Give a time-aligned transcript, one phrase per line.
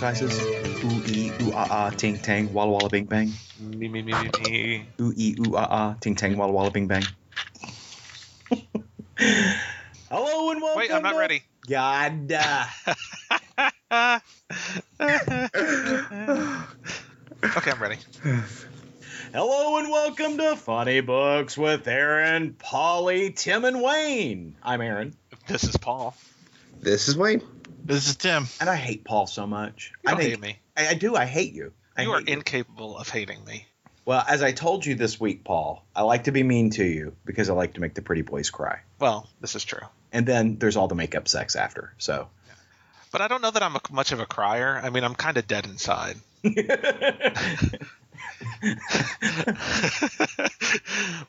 [0.00, 0.84] motion exercises.
[0.84, 3.32] Ooh ee ooh ah ah ting tang walla walla bing bang.
[3.60, 4.86] Me, me, me, me, me.
[5.00, 7.04] Ooh ee ooh ah ah ting tang walla walla bing bang.
[10.10, 10.78] Hello and welcome.
[10.78, 11.42] Wait, I'm not to- ready.
[11.68, 12.32] God.
[12.32, 12.64] uh,
[17.56, 17.96] okay, I'm ready.
[19.32, 24.54] Hello and welcome to Funny Books with Aaron, Polly, Tim, and Wayne.
[24.62, 25.14] I'm Aaron,
[25.48, 26.14] This is Paul.
[26.80, 27.42] This is Wayne.
[27.88, 28.46] This is Tim.
[28.60, 29.92] and I hate Paul so much.
[30.04, 30.58] You I don't think hate me.
[30.76, 31.16] I, I do.
[31.16, 31.72] I hate you.
[31.96, 33.66] I You are hate incapable of hating me.
[34.04, 37.16] Well, as I told you this week, Paul, I like to be mean to you
[37.24, 38.80] because I like to make the pretty boys cry.
[38.98, 39.80] Well, this is true.
[40.12, 41.94] And then there's all the makeup sex after.
[41.96, 42.28] So.
[43.10, 44.78] But I don't know that I'm a, much of a crier.
[44.82, 46.16] I mean, I'm kind of dead inside.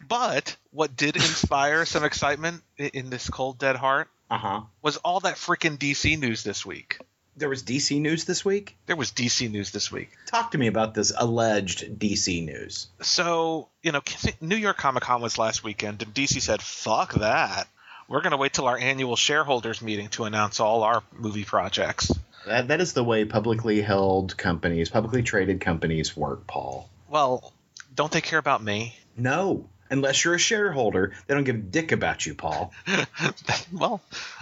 [0.10, 4.62] but what did inspire some excitement in this cold, dead heart uh huh.
[4.82, 7.00] was all that freaking DC news this week.
[7.36, 8.76] There was DC news this week.
[8.86, 10.10] There was DC news this week.
[10.26, 12.88] Talk to me about this alleged DC news.
[13.02, 14.02] So, you know,
[14.42, 17.68] New York Comic Con was last weekend, and DC said, fuck that.
[18.10, 22.12] We're going to wait till our annual shareholders meeting to announce all our movie projects.
[22.46, 26.90] That that is the way publicly held companies, publicly traded companies work, Paul.
[27.08, 27.54] Well,
[27.96, 28.96] don't they care about me?
[29.16, 32.74] No, unless you're a shareholder, they don't give a dick about you, Paul.
[33.74, 34.02] well,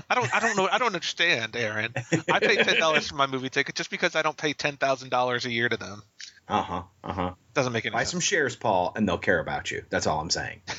[0.09, 1.93] I don't, I don't know, I don't understand, Aaron.
[2.31, 5.09] I pay ten dollars for my movie ticket just because I don't pay ten thousand
[5.09, 6.03] dollars a year to them.
[6.47, 6.83] Uh huh.
[7.03, 7.33] Uh huh.
[7.53, 8.11] Doesn't make any Buy sense.
[8.11, 9.83] some shares, Paul, and they'll care about you.
[9.89, 10.61] That's all I'm saying.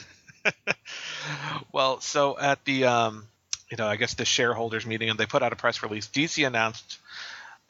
[1.73, 3.27] Well, so at the, um,
[3.71, 6.09] you know, I guess the shareholders meeting, and they put out a press release.
[6.09, 6.99] DC announced.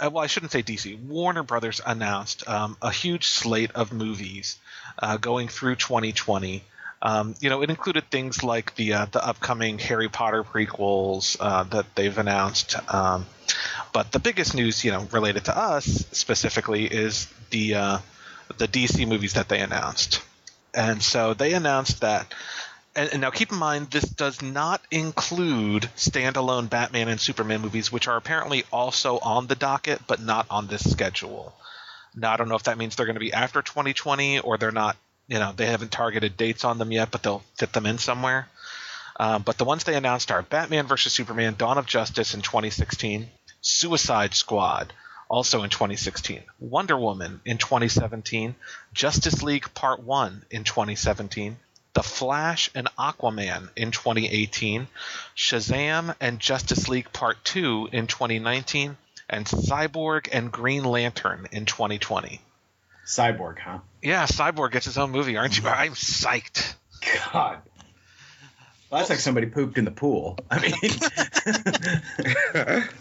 [0.01, 1.01] Uh, well, I shouldn't say DC.
[1.07, 4.59] Warner Brothers announced um, a huge slate of movies
[4.99, 6.63] uh, going through 2020.
[7.01, 11.63] Um, you know, it included things like the uh, the upcoming Harry Potter prequels uh,
[11.65, 12.77] that they've announced.
[12.93, 13.27] Um,
[13.93, 17.99] but the biggest news, you know, related to us specifically, is the uh,
[18.57, 20.23] the DC movies that they announced.
[20.75, 22.33] And so they announced that
[22.99, 27.93] and, and now keep in mind this does not include standalone Batman and Superman movies,
[27.93, 31.55] which are apparently also on the docket, but not on this schedule.
[32.17, 34.73] Now I don't know if that means they're going to be after 2020 or they're
[34.73, 34.97] not.
[35.29, 38.49] You know, they haven't targeted dates on them yet, but they'll fit them in somewhere.
[39.21, 43.29] Um, but the ones they announced are Batman vs Superman: Dawn of Justice in 2016,
[43.61, 44.93] Suicide Squad
[45.29, 48.55] also in 2016, Wonder Woman in 2017,
[48.95, 51.59] Justice League Part 1 in 2017,
[51.93, 54.89] The Flash and Aquaman in 2018,
[55.37, 58.97] Shazam and Justice League Part 2 in 2019,
[59.29, 62.41] and Cyborg and Green Lantern in 2020.
[63.09, 63.79] Cyborg, huh?
[64.03, 65.67] Yeah, Cyborg gets his own movie, aren't you?
[65.67, 66.75] I'm psyched.
[67.33, 67.59] God.
[68.91, 70.39] Well, that's like somebody pooped in the pool.
[70.51, 70.75] I mean,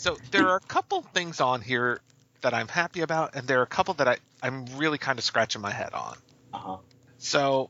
[0.00, 2.00] So there are a couple things on here
[2.40, 5.24] that I'm happy about, and there are a couple that I, I'm really kind of
[5.24, 6.16] scratching my head on.
[6.54, 6.76] uh-huh.
[7.18, 7.68] So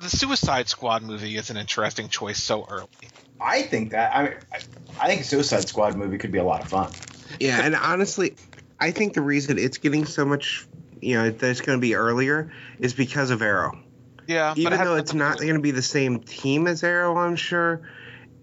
[0.00, 2.88] the Suicide Squad movie is an interesting choice so early.
[3.40, 4.56] I think that I mean, I,
[5.00, 6.92] I think a Suicide Squad movie could be a lot of fun.
[7.40, 8.36] Yeah, and honestly,
[8.80, 10.66] I think the reason it's getting so much,
[11.00, 13.78] you know, that it's going to be earlier is because of Arrow.
[14.26, 17.36] Yeah, Even has though it's not going to be the same team as Arrow, I'm
[17.36, 17.88] sure,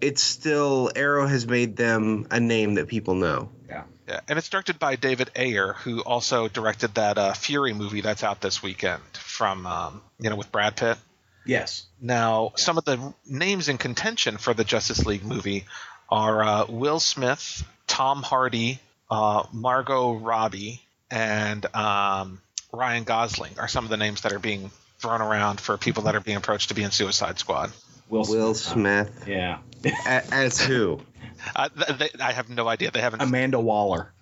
[0.00, 3.50] it's still Arrow has made them a name that people know.
[3.68, 8.00] Yeah, yeah, and it's directed by David Ayer, who also directed that uh, Fury movie
[8.00, 10.98] that's out this weekend from um, you know with Brad Pitt.
[11.46, 11.86] Yes.
[12.00, 15.64] Now, some of the names in contention for the Justice League movie
[16.08, 22.40] are uh, Will Smith, Tom Hardy, uh, Margot Robbie, and um,
[22.76, 26.14] Ryan Gosling are some of the names that are being thrown around for people that
[26.14, 27.72] are being approached to be in Suicide Squad.
[28.08, 29.08] Will Will Smith.
[29.08, 29.58] Smith Yeah.
[29.84, 31.00] a- as who?
[31.54, 32.90] Uh, th- they, I have no idea.
[32.90, 33.20] They haven't.
[33.22, 34.12] Amanda Waller.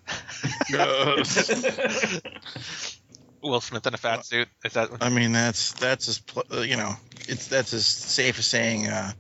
[3.43, 4.49] Will Smith in a fat suit.
[4.65, 4.91] Is that?
[5.01, 6.95] I mean, that's that's as pl- uh, you know,
[7.29, 9.13] it's that's as safe as saying, uh,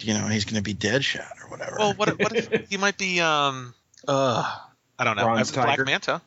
[0.00, 1.76] you know, he's going to be Deadshot or whatever.
[1.78, 3.20] Well, what, what if he might be?
[3.20, 3.74] Um,
[4.06, 4.56] uh,
[4.98, 5.24] I don't know.
[5.24, 5.84] Bronze Black Tiger?
[5.84, 6.20] Manta.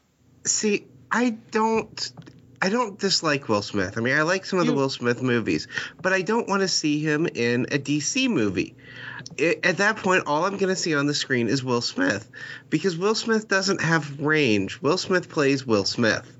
[0.45, 2.11] See, I don't.
[2.61, 3.97] I don't dislike Will Smith.
[3.97, 5.67] I mean, I like some of the Will Smith movies,
[6.01, 8.75] but I don't want to see him in a DC movie.
[9.39, 12.29] I at that point, all I'm going to see on the screen is Will Smith
[12.69, 14.81] because Will Smith doesn't have range.
[14.81, 16.31] Will Smith plays Will Smith.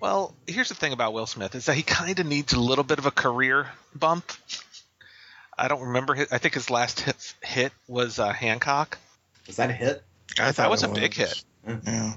[0.00, 2.84] Well, here's the thing about Will Smith is that he kind of needs a little
[2.84, 4.32] bit of a career bump.
[5.56, 6.14] I don't remember.
[6.14, 8.98] His, I think his last hit, hit was uh, Hancock.
[9.46, 10.02] Was that a hit?
[10.38, 11.44] I thought that was it a big hit.
[11.86, 12.14] Yeah.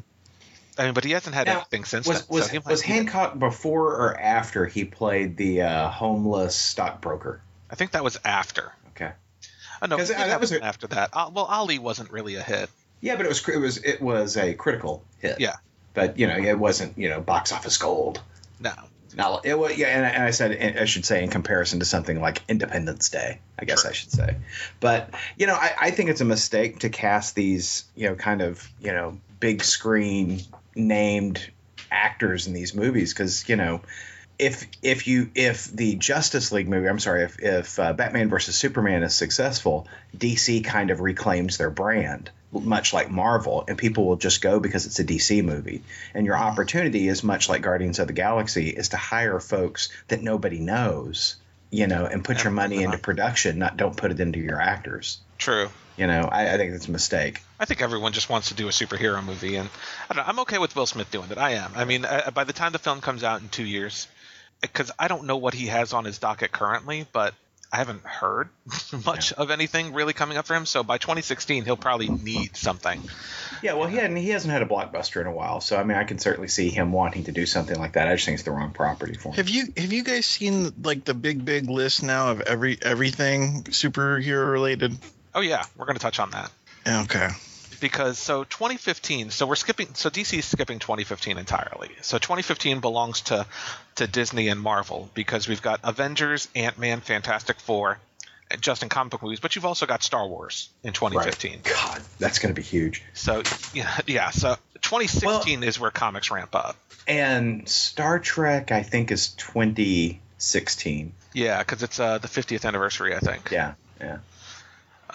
[0.77, 2.35] I mean, but he hasn't had Now, anything since Was then.
[2.35, 7.41] was, so was Hancock before or after he played the uh, homeless stockbroker?
[7.71, 8.73] I think that was after.
[8.89, 9.11] Okay.
[9.81, 11.09] Oh, no, it uh, that was a- after that.
[11.13, 12.69] Uh, well, Ali wasn't really a hit.
[13.01, 15.39] Yeah, but it was it was it was a critical hit.
[15.39, 15.55] Yeah.
[15.93, 18.21] but you know it wasn't you know box office gold.
[18.59, 18.73] No.
[19.15, 21.85] Now it was yeah, and, I- and I said I should say in comparison to
[21.85, 23.91] something like Independence Day, I guess Sure.
[23.91, 24.35] I should say.
[24.81, 28.41] But you know, I, I think it's a mistake to cast these you know kind
[28.41, 30.41] of you know big screen
[30.75, 31.51] named
[31.89, 33.81] actors in these movies because you know
[34.37, 38.55] if if you if the Justice League movie, I'm sorry, if if uh, Batman versus
[38.55, 39.87] Superman is successful,
[40.17, 44.85] DC kind of reclaims their brand, much like Marvel, and people will just go because
[44.85, 45.83] it's a DC movie.
[46.13, 50.21] And your opportunity is much like Guardians of the Galaxy, is to hire folks that
[50.21, 51.37] nobody knows,
[51.69, 55.19] you know, and put your money into production, not don't put it into your actors.
[55.37, 55.69] True.
[55.97, 57.41] You know, I, I think it's a mistake.
[57.59, 59.69] I think everyone just wants to do a superhero movie, and
[60.09, 61.37] I don't know, I'm okay with Will Smith doing it.
[61.37, 61.71] I am.
[61.75, 64.07] I mean, uh, by the time the film comes out in two years,
[64.61, 67.33] because I don't know what he has on his docket currently, but
[67.71, 68.49] I haven't heard
[69.05, 70.65] much of anything really coming up for him.
[70.65, 73.01] So by 2016, he'll probably need something.
[73.61, 75.97] Yeah, well, he hadn't he hasn't had a blockbuster in a while, so I mean,
[75.97, 78.07] I can certainly see him wanting to do something like that.
[78.07, 79.35] I just think it's the wrong property for him.
[79.35, 83.63] Have you have you guys seen like the big big list now of every everything
[83.63, 84.97] superhero related?
[85.35, 86.51] Oh yeah, we're going to touch on that.
[86.87, 87.29] Okay.
[87.81, 93.21] because so 2015 so we're skipping so dc is skipping 2015 entirely so 2015 belongs
[93.21, 93.45] to
[93.95, 97.97] to disney and marvel because we've got avengers ant-man fantastic four
[98.61, 102.37] just in comic book movies but you've also got star wars in 2015 God, that's
[102.39, 103.03] going to be huge.
[103.13, 103.41] so
[103.73, 106.77] yeah yeah so 2016 is where comics ramp up
[107.07, 111.13] And Star Trek, I think, is 2016.
[111.33, 114.19] yeah because it's uh, the 50th anniversary i think Yeah, yeah.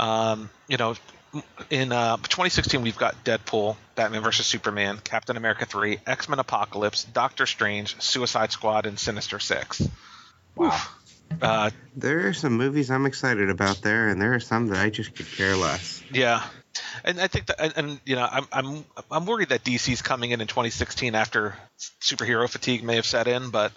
[0.00, 0.94] Um, you know,
[1.69, 7.05] in uh, 2016, we've got Deadpool, Batman vs Superman, Captain America 3, X Men Apocalypse,
[7.05, 9.87] Doctor Strange, Suicide Squad, and Sinister Six.
[10.56, 10.81] Wow.
[11.41, 14.91] Uh, There are some movies I'm excited about there, and there are some that I
[14.91, 16.02] just could care less.
[16.12, 16.43] yeah,
[17.05, 20.32] and I think that, and, and you know, I'm I'm I'm worried that DC's coming
[20.32, 21.55] in in 2016 after
[22.00, 23.70] superhero fatigue may have set in, but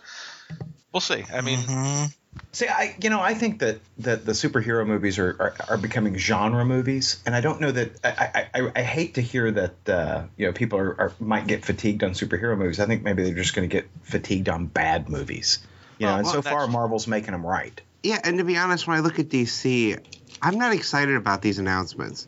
[0.91, 1.23] we'll see.
[1.31, 2.15] I mean, Mhm.
[2.51, 6.17] See, I you know I think that that the superhero movies are are, are becoming
[6.17, 9.89] genre movies, and I don't know that I I, I, I hate to hear that
[9.89, 12.79] uh, you know people are, are might get fatigued on superhero movies.
[12.79, 15.65] I think maybe they're just going to get fatigued on bad movies.
[15.97, 17.79] You know, Well, and so far Marvel's making them right.
[18.03, 19.97] Yeah, and to be honest, when I look at DC,
[20.41, 22.27] I'm not excited about these announcements.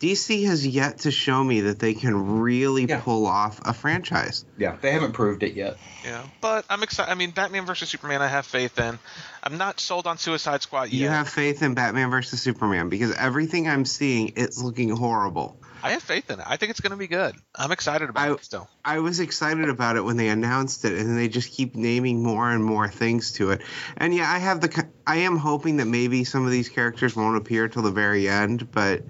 [0.00, 3.00] DC has yet to show me that they can really Yeah.
[3.00, 4.44] pull off a franchise.
[4.56, 5.76] Yeah, they haven't proved it yet.
[6.04, 7.10] yeah, but I'm excited.
[7.10, 8.98] I mean, Batman versus Superman, I have faith in.
[9.46, 10.94] I'm not sold on Suicide Squad yet.
[10.94, 15.56] You have faith in Batman versus Superman because everything I'm seeing, it's looking horrible.
[15.84, 16.46] I have faith in it.
[16.48, 17.36] I think it's going to be good.
[17.54, 18.68] I'm excited about I- it still.
[18.84, 22.50] I was excited about it when they announced it, and they just keep naming more
[22.50, 23.62] and more things to it.
[23.96, 27.36] And yeah, I have the, I am hoping that maybe some of these characters won't
[27.36, 29.04] appear till the very end, but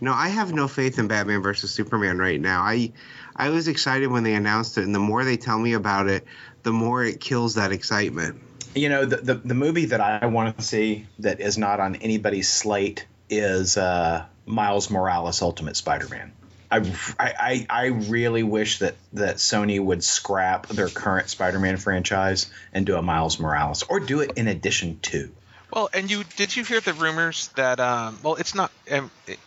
[0.00, 2.62] no, I have no faith in Batman versus Superman right now.
[2.62, 2.92] I,
[3.34, 6.24] I was excited when they announced it, and the more they tell me about it,
[6.62, 8.40] the more it kills that excitement.
[8.74, 11.96] You know, the, the, the movie that I want to see that is not on
[11.96, 16.32] anybody's slate is uh, Miles Morales Ultimate Spider-Man.
[16.70, 16.80] I,
[17.20, 22.96] I, I really wish that, that Sony would scrap their current Spider-Man franchise and do
[22.96, 25.30] a Miles Morales, or do it in addition to.
[25.72, 29.38] Well, and you did you hear the rumors that um, well, it's not um, it,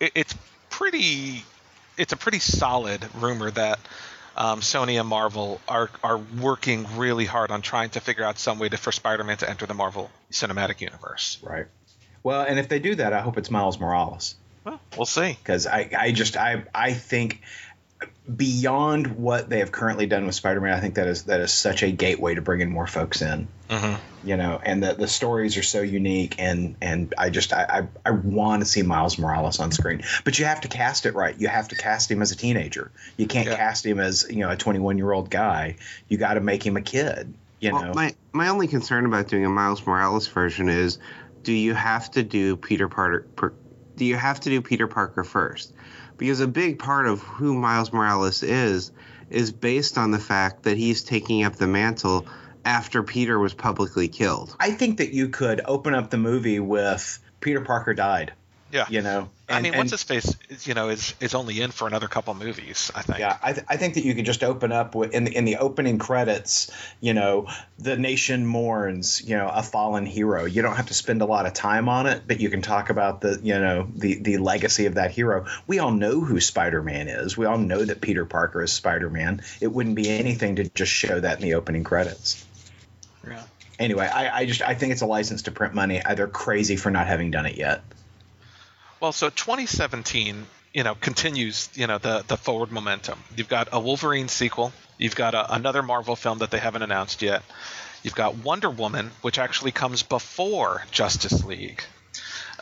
[0.00, 0.34] it, it's
[0.68, 1.44] pretty
[1.96, 3.78] it's a pretty solid rumor that
[4.40, 8.58] um, Sony and Marvel are are working really hard on trying to figure out some
[8.58, 11.38] way to, for Spider-Man to enter the Marvel Cinematic Universe.
[11.42, 11.66] Right.
[12.22, 14.34] Well, and if they do that, I hope it's Miles Morales.
[14.64, 15.36] Well, we'll see.
[15.42, 17.42] because I, I just I I think
[18.34, 21.82] beyond what they have currently done with Spider-Man, I think that is that is such
[21.82, 23.48] a gateway to bringing more folks in.
[23.68, 24.28] Mm-hmm.
[24.28, 28.08] You know, and the the stories are so unique, and and I just I I,
[28.08, 31.38] I want to see Miles Morales on screen, but you have to cast it right.
[31.38, 32.90] You have to cast him as a teenager.
[33.16, 33.56] You can't Yeah.
[33.56, 35.76] cast him as you know a 21 year old guy.
[36.08, 37.32] You got to make him a kid.
[37.60, 40.98] You Well, know, my my only concern about doing a Miles Morales version is,
[41.42, 43.26] do you have to do Peter Parker?
[43.36, 43.52] Per,
[43.96, 45.72] do you have to do Peter Parker first?
[46.20, 48.92] Because a big part of who Miles Morales is
[49.30, 52.26] is based on the fact that he's taking up the mantle
[52.62, 54.54] after Peter was publicly killed.
[54.60, 58.34] I think that you could open up the movie with Peter Parker died.
[58.72, 58.86] Yeah.
[58.88, 60.36] You know, I mean, what's his face?
[60.62, 62.90] You know, is is only in for another couple movies.
[62.94, 63.18] I think.
[63.18, 65.44] Yeah, I, th- I think that you could just open up with in the, in
[65.44, 67.48] the opening credits, you know,
[67.78, 70.44] the nation mourns, you know, a fallen hero.
[70.44, 72.90] You don't have to spend a lot of time on it, but you can talk
[72.90, 75.46] about the, you know, the the legacy of that hero.
[75.66, 77.36] We all know who Spider-Man is.
[77.36, 79.42] We all know that Peter Parker is Spider-Man.
[79.60, 82.44] It wouldn't be anything to just show that in the opening credits.
[83.26, 83.42] Yeah.
[83.80, 86.02] Anyway, I, I just I think it's a license to print money.
[86.14, 87.82] They're crazy for not having done it yet.
[89.00, 93.18] Well, so 2017, you know continues you know the the forward momentum.
[93.36, 94.72] You've got a Wolverine sequel.
[94.98, 97.42] You've got a, another Marvel film that they haven't announced yet.
[98.02, 101.82] You've got Wonder Woman, which actually comes before Justice League.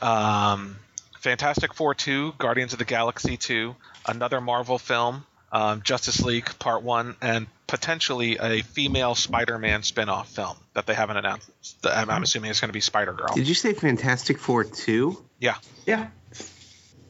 [0.00, 0.76] Um,
[1.20, 3.74] Fantastic Four 2, Guardians of the Galaxy 2,
[4.06, 10.08] another Marvel film, um, Justice League Part 1, and potentially a female Spider Man spin
[10.08, 11.50] off film that they haven't announced.
[11.84, 13.34] I'm, I'm assuming it's going to be Spider Girl.
[13.34, 15.24] Did you say Fantastic Four 2?
[15.40, 15.56] Yeah.
[15.86, 16.08] Yeah.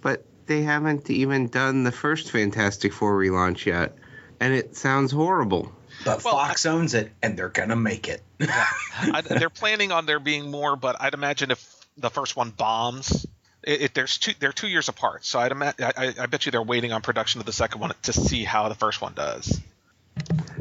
[0.08, 3.94] But they haven't even done the first Fantastic Four relaunch yet.
[4.40, 5.70] And it sounds horrible.
[6.02, 8.22] But Well, Fox owns it, and they're gonna make it.
[8.40, 13.26] I, they're planning on there being more, but I'd imagine if the first one bombs,
[13.62, 14.32] it, it, there's two.
[14.38, 17.40] They're two years apart, so I'd ima- I, I bet you they're waiting on production
[17.40, 19.60] of the second one to see how the first one does.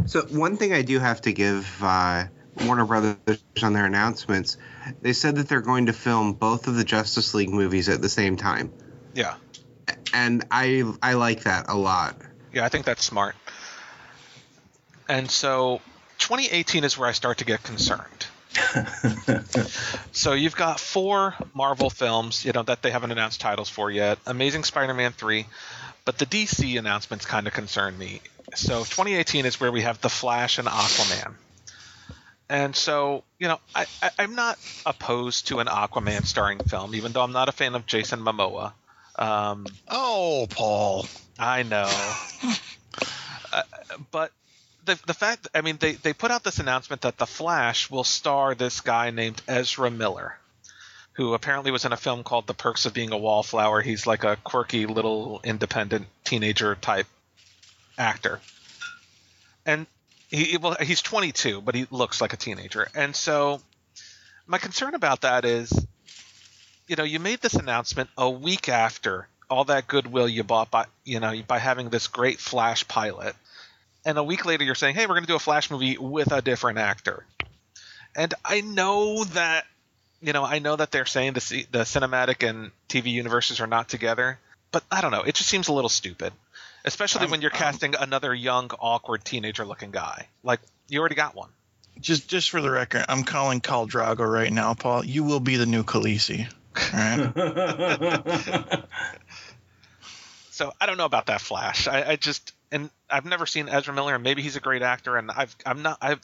[0.08, 2.25] So one thing I do have to give uh,
[2.66, 4.58] Warner Brothers on their announcements,
[5.01, 8.10] they said that they're going to film both of the Justice League movies at the
[8.10, 8.74] same time,
[9.18, 9.34] Yeah,
[10.14, 12.16] and I I like that a lot.
[12.54, 13.36] yeah, I think that's smart.
[15.10, 15.82] And so,
[16.20, 18.28] 2018 is where I start to get concerned.
[20.12, 24.20] so you've got four Marvel films, you know, that they haven't announced titles for yet.
[24.28, 25.48] Amazing Spider-Man 3,
[26.06, 28.22] but the DC announcements kind of concern me.
[28.54, 31.34] So 2018 is where we have The Flash and Aquaman.
[32.50, 37.14] And so, you know, I, I, I'm not opposed to an Aquaman starring film, even
[37.14, 38.74] though I'm not a fan of Jason Momoa.
[39.18, 41.08] Um, Oh, Paul.
[41.40, 41.90] I know.
[43.54, 43.64] uh,
[44.12, 44.32] but
[44.86, 48.04] the the fact, I mean, they they put out this announcement that the Flash will
[48.04, 50.38] star this guy named Ezra Miller,
[51.14, 53.82] who apparently was in a film called The Perks of Being a Wallflower.
[53.82, 57.08] He's like a quirky little independent teenager type
[57.98, 58.40] actor,
[59.66, 59.86] and
[60.30, 63.62] he well he's 22, but he looks like a teenager, and so
[64.48, 65.72] my concern about that is
[66.88, 70.86] you know, you made this announcement a week after all that goodwill you bought by,
[71.06, 73.36] you know, by having this great Flash pilot,
[74.06, 76.32] and a week later you're saying, "Hey, we're going to do a Flash movie with
[76.32, 77.25] a different actor."
[78.15, 79.65] And I know that,
[80.22, 83.67] you know, I know that they're saying the c- the cinematic and TV universes are
[83.67, 84.39] not together,
[84.72, 85.22] but I don't know.
[85.22, 86.34] It just seems a little stupid,
[86.84, 90.27] especially I'm- when you're I'm- casting another young, awkward teenager-looking guy.
[90.44, 91.50] Like you already got one.
[92.00, 95.03] Just just for the record, I'm calling Khal Drogo right now, Paul.
[95.06, 96.51] You will be the new Khaleesi.
[96.94, 98.84] All right.
[100.58, 101.88] So I don't know about that Flash.
[101.88, 105.16] I, I just and I've never seen Ezra Miller, and maybe he's a great actor,
[105.16, 106.20] and I've I'm not I've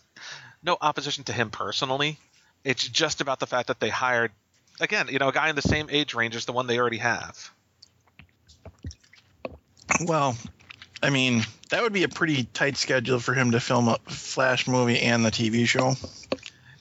[0.63, 2.17] no opposition to him personally.
[2.63, 4.31] It's just about the fact that they hired
[4.79, 6.97] again, you know, a guy in the same age range as the one they already
[6.97, 7.51] have.
[10.03, 10.35] well,
[11.03, 14.67] I mean, that would be a pretty tight schedule for him to film a Flash
[14.67, 15.93] movie and the TV show.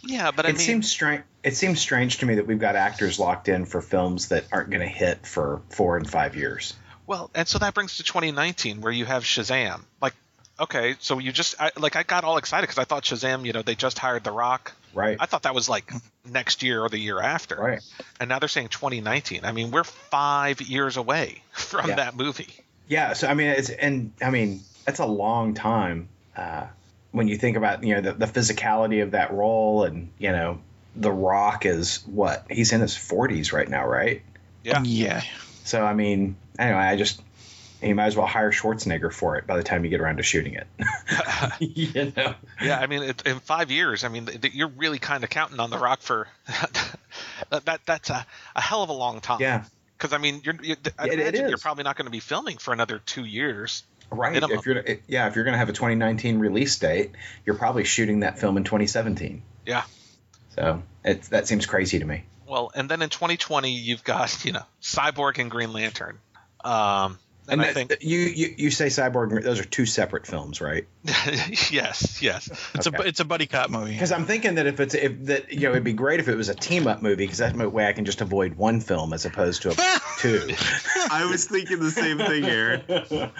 [0.05, 1.23] Yeah, but I it mean, seems strange.
[1.43, 4.71] It seems strange to me that we've got actors locked in for films that aren't
[4.71, 6.75] going to hit for four and five years.
[7.07, 9.81] well, and so that brings to 2019 where you have Shazam.
[10.01, 10.15] Like,
[10.61, 13.53] okay, so you just I, like I got all excited because I thought Shazam, you
[13.53, 14.73] know, they just hired The Rock.
[14.95, 15.17] Right.
[15.19, 15.91] I thought that was like
[16.31, 17.57] next year or the year after.
[17.57, 17.81] Right.
[18.21, 19.45] And now they're saying 2019.
[19.45, 21.97] I mean, we're five years away from Yeah.
[21.97, 22.53] that movie.
[22.89, 23.15] Yeah.
[23.15, 26.67] So I mean, it's and I mean that's a long time uh,
[27.13, 30.61] when you think about you know the, the physicality of that role and you know
[30.97, 34.23] the Rock is what he's in his 40s right now, right?
[34.63, 34.83] Yeah.
[34.83, 35.23] Yeah.
[35.65, 37.23] So I mean, anyway, I just
[37.83, 40.23] you might as well hire Schwarzenegger for it by the time you get around to
[40.23, 40.67] shooting it.
[41.61, 42.35] you know.
[42.61, 45.59] Yeah, I mean, it, in five years, I mean, th- you're really kind of counting
[45.61, 47.65] on The Rock for that.
[47.65, 49.41] that that's a, a hell of a long time.
[49.41, 49.65] Yeah.
[49.99, 52.21] Because I mean, you're, you I It- it imagine you're probably not going to be
[52.21, 53.83] filming for another two years.
[54.13, 54.35] Right.
[54.35, 54.59] Minimum.
[54.59, 57.13] If you're it- yeah, if you're going to have a 2019 release date,
[57.47, 59.43] you're probably shooting that film in 2017.
[59.67, 59.85] Yeah.
[60.55, 62.25] So it that seems crazy to me.
[62.47, 66.19] Well, and then in 2020, you've got you know Cyborg and Green Lantern.
[66.65, 69.43] Um, and, I think you, you you say Cyborg.
[69.43, 70.87] Those are two separate films, right?
[71.05, 72.49] yes, yes.
[72.75, 73.93] It's a it's a buddy cop movie.
[73.93, 76.37] Because I'm thinking that if it's if that you know it'd be great if it
[76.37, 79.25] was a team up movie because that way I can just avoid one film as
[79.25, 79.75] opposed to a
[80.19, 80.55] two.
[81.11, 82.83] I was thinking the same thing, Aaron.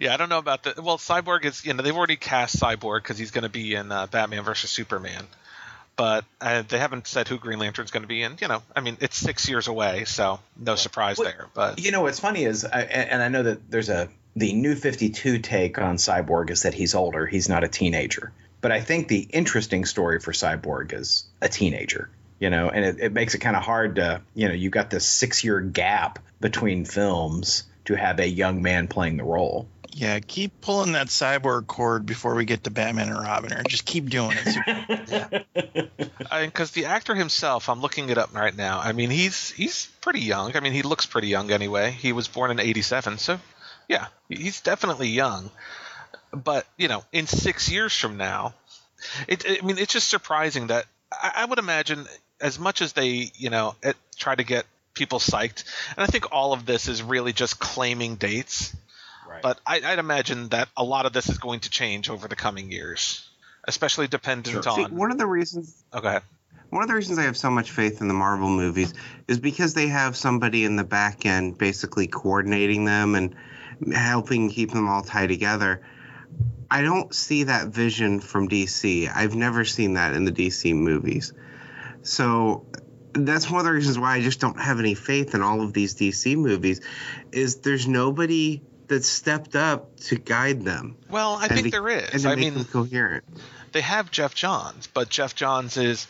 [0.00, 0.80] Yeah, I don't know about the.
[0.82, 3.92] Well, Cyborg is you know they've already cast Cyborg because he's going to be in
[3.92, 5.26] uh, Batman versus Superman,
[5.94, 8.38] but uh, they haven't said who Green Lantern's going to be in.
[8.40, 11.48] You know, I mean it's six years away, so no surprise Well, there.
[11.52, 14.74] But You know what's funny is, I, and I know that there's a the new
[14.74, 18.32] 52 take on Cyborg is that he's older, he's not a teenager.
[18.62, 22.08] But I think the interesting story for Cyborg is a teenager.
[22.38, 24.88] You know, and it, it makes it kind of hard to, you know, you've got
[24.88, 29.68] this six year gap between films to have a young man playing the role.
[29.92, 33.84] Yeah, keep pulling that cyborg cord before we get to Batman and Robin, or just
[33.84, 35.46] keep doing it.
[36.44, 38.78] because the actor himself, I'm looking it up right now.
[38.78, 40.56] I mean, he's he's pretty young.
[40.56, 41.90] I mean, he looks pretty young anyway.
[41.90, 43.40] He was born in '87, so
[43.88, 45.50] yeah, he's definitely young.
[46.32, 48.54] But you know, in six years from now,
[49.26, 52.06] it, I mean, it's just surprising that I, I would imagine
[52.40, 55.64] as much as they, you know, it, try to get people psyched,
[55.96, 58.74] and I think all of this is really just claiming dates.
[59.42, 59.56] Right.
[59.56, 62.36] But I, I'd imagine that a lot of this is going to change over the
[62.36, 63.28] coming years,
[63.66, 64.96] especially dependent See, on.
[64.96, 66.20] one of the reasons oh, go
[66.70, 68.94] one of the reasons I have so much faith in the Marvel movies
[69.26, 73.34] is because they have somebody in the back end basically coordinating them and
[73.92, 75.82] helping keep them all tied together.
[76.70, 79.10] I don't see that vision from DC.
[79.12, 81.32] I've never seen that in the DC movies.
[82.02, 82.66] So
[83.12, 85.72] that's one of the reasons why I just don't have any faith in all of
[85.72, 86.80] these DC movies
[87.32, 92.26] is there's nobody that stepped up to guide them Well, I think to- there is.
[92.26, 93.24] I mean, coherent.
[93.72, 96.06] they have Geoff Johns, but Geoff Johns is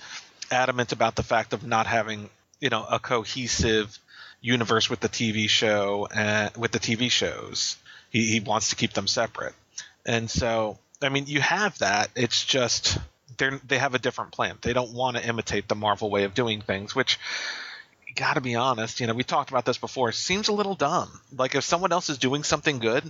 [0.50, 3.98] adamant about the fact of not having, you know, a cohesive
[4.40, 7.76] universe with the TV show and with the TV shows.
[8.10, 9.54] He, he wants to keep them separate,
[10.06, 12.10] and so I mean, you have that.
[12.16, 12.96] It's just
[13.36, 14.56] they they have a different plan.
[14.62, 17.18] They don't want to imitate the Marvel way of doing things, which.
[18.14, 20.12] Got to be honest, you know, we talked about this before.
[20.12, 21.08] Seems a little dumb.
[21.36, 23.04] Like if someone else is doing something good,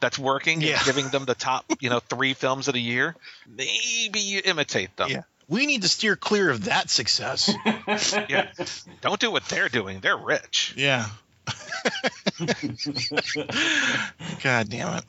[0.00, 0.82] that's working, Yeah.
[0.84, 5.10] giving them the top, you know, three films of the year, maybe you imitate them.
[5.10, 5.22] Yeah.
[5.48, 7.52] We need to steer clear of that success.
[8.28, 8.48] Yeah.
[9.00, 10.00] Don't do what they're doing.
[10.00, 10.74] They're rich.
[10.76, 11.06] Yeah.
[14.42, 15.04] God damn it.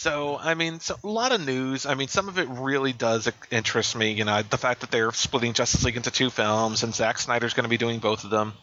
[0.00, 1.84] So, I mean, so, a lot of news.
[1.84, 4.12] I mean, some of it really does interest me.
[4.12, 7.52] You know, the fact that they're splitting Justice League into two films, and Zack Snyder's
[7.52, 8.54] going to be doing both of them.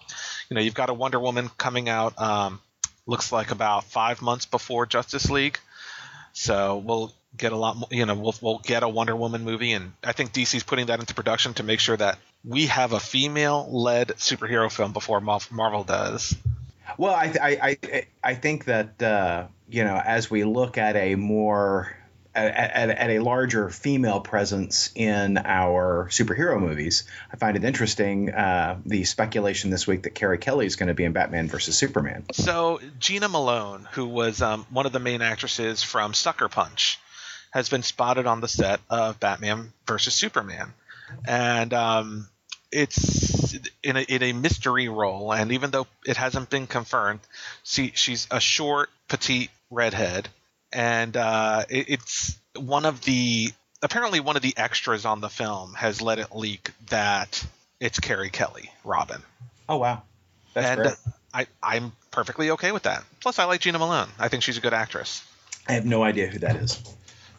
[0.49, 2.19] You know, you've got a Wonder Woman coming out.
[2.19, 2.59] Um,
[3.05, 5.59] looks like about five months before Justice League.
[6.33, 7.89] So we'll get a lot more.
[7.91, 10.99] You know, we'll we'll get a Wonder Woman movie, and I think DC's putting that
[10.99, 16.35] into production to make sure that we have a female-led superhero film before Marvel does.
[16.97, 21.15] Well, I I I, I think that uh, you know as we look at a
[21.15, 21.97] more
[22.37, 28.31] at, at, at a larger female presence in our superhero movies, I find it interesting
[28.31, 31.77] uh, the speculation this week that Carrie Kelly is going to be in Batman versus
[31.77, 32.25] Superman.
[32.33, 36.99] So Jena Malone, who was um, one of the main actresses from Sucker Punch,
[37.51, 40.73] has been spotted on the set of Batman versus Superman,
[41.25, 42.27] and um,
[42.71, 45.33] it's in a, in a mystery role.
[45.33, 47.19] And even though it hasn't been confirmed,
[47.63, 50.29] she, she's a short, petite redhead,
[50.71, 53.51] and uh, it, it's one of the
[53.81, 57.45] apparently one of the extras on the film has let it leak that
[57.79, 59.21] it's Carrie Kelly, Robin
[59.69, 60.03] Oh wow,
[60.53, 60.93] that's and great.
[60.93, 63.03] uh, I, I'm perfectly okay with that.
[63.21, 64.07] Plus, I like Jena Malone.
[64.17, 65.23] I think she's a good actress.
[65.67, 66.81] I have no idea who that is.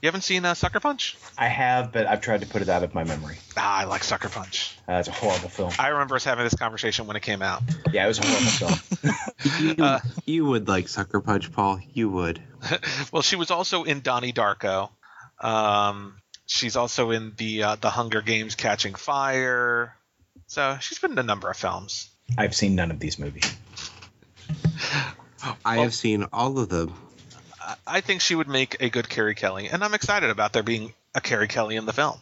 [0.00, 1.16] You haven't seen uh, Sucker Punch?
[1.36, 3.36] I have, but I've tried to put it out of my memory.
[3.56, 4.76] Ah, I like Sucker Punch.
[4.88, 5.72] Uh, it's a horrible film.
[5.78, 7.62] I remember us having this conversation when it came out.
[7.92, 9.14] Yeah, it was a horrible film.
[9.60, 11.80] You, Uh, you would like Sucker Punch, Paul.
[11.92, 12.40] You would.
[13.12, 14.90] well, she was also in Donnie Darko.
[15.40, 19.94] Um, she's also in the uh, the Hunger Games Catching Fire.
[20.48, 22.10] So she's been in a number of films.
[22.36, 23.44] I've seen none of these movies.
[25.64, 26.94] I have seen all of them.
[27.86, 30.92] I- think she would make a good Carrie Kelly, and I'm excited about there being
[31.14, 32.18] a Carrie Kelly in the film.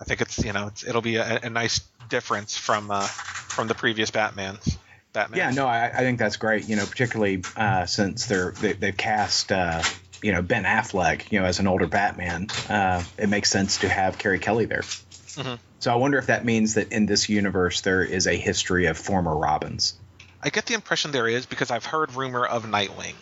[0.00, 3.68] I think it's you know it's, it'll be a, a nice difference from uh, from
[3.68, 4.78] the previous Batman's.
[5.12, 5.38] Batman.
[5.38, 6.68] Yeah, no, I, I think that's great.
[6.68, 9.82] You know, particularly uh, since they're they, they've cast uh,
[10.22, 12.46] you know Ben Affleck, you know, as an older Batman.
[12.68, 14.82] Uh, it makes sense to have Carrie Kelly there.
[14.82, 15.58] Mhm.
[15.80, 18.98] So I wonder if that means that in this universe there is a history of
[18.98, 19.94] former Robins.
[20.42, 23.14] I get the impression there is because I've heard rumor of Nightwing.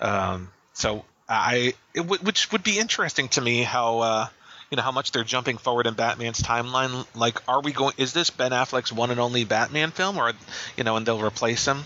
[0.00, 4.26] Um, so I, w- which would be interesting to me how, uh,
[4.70, 7.06] you know, how much they're jumping forward in Batman's timeline.
[7.14, 7.94] Like, are we going?
[7.98, 10.32] Is this Ben Affleck's one and only Batman film, or,
[10.76, 11.84] you know, and they'll replace him?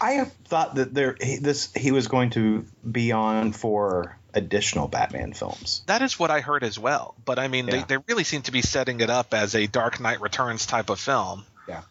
[0.00, 4.88] I have thought that there he, this he was going to be on for additional
[4.88, 5.82] Batman films.
[5.86, 7.14] That is what I heard as well.
[7.24, 7.84] But I mean, Yeah.
[7.86, 10.90] they, they really seem to be setting it up as a Dark Knight Returns type
[10.90, 11.44] of film.
[11.68, 11.82] Yeah.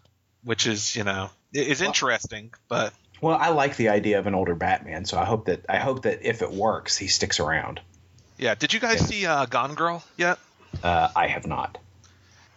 [0.43, 4.36] Which is, you know, is Well- interesting, but Well, I like the idea of an
[4.36, 7.79] older Batman, so I hope that I hope that if it works, he sticks around.
[8.38, 8.55] yeah.
[8.55, 9.07] Did you guys Yeah.
[9.07, 10.38] see uh, Gone Girl yet?
[10.83, 11.77] Uh, I have not.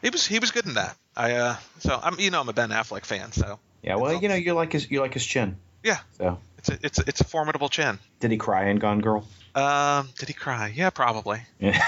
[0.02, 0.96] He was he was good in that.
[1.16, 4.29] I uh, so I'm you know I'm a Ben Affleck fan, so Yeah, well, you
[4.29, 5.57] know, you like his you like his chin.
[5.85, 5.98] Yeah.
[6.18, 7.98] So, it's a, it's a, it's a formidable chin.
[8.20, 9.26] did he cry in Gone Girl?
[9.55, 10.72] Um, did he cry?
[10.74, 11.40] Yeah, probably.
[11.61, 11.81] Yeah.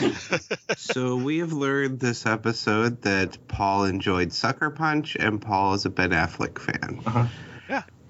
[0.76, 5.90] so we have learned this episode that Paul enjoyed Sucker Punch and Paul is a
[5.90, 7.00] Ben Affleck fan.
[7.06, 7.26] Uh-huh.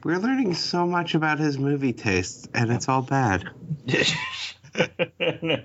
[0.05, 0.13] Yeah.
[0.13, 3.49] We're learning so much about his movie tastes, and it's all bad.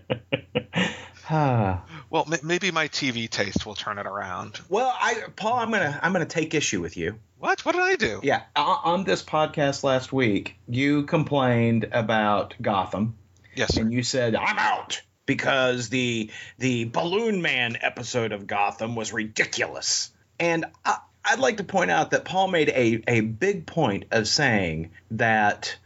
[2.10, 4.62] Well, m- maybe my TV taste will turn it around.
[4.70, 7.20] well, I Paul, I'm gonna I'm gonna take issue with you.
[7.38, 7.66] What?
[7.66, 8.22] What did I do?
[8.24, 13.18] Yeah, o- on this podcast last week, you complained about Gotham,
[13.56, 13.82] Yes, sir.
[13.82, 20.12] and you said I'm out because the the Balloon Man episode of Gotham was ridiculous.
[20.40, 24.28] And I, I'd like to point out that Paul made a a big point of
[24.28, 25.78] saying that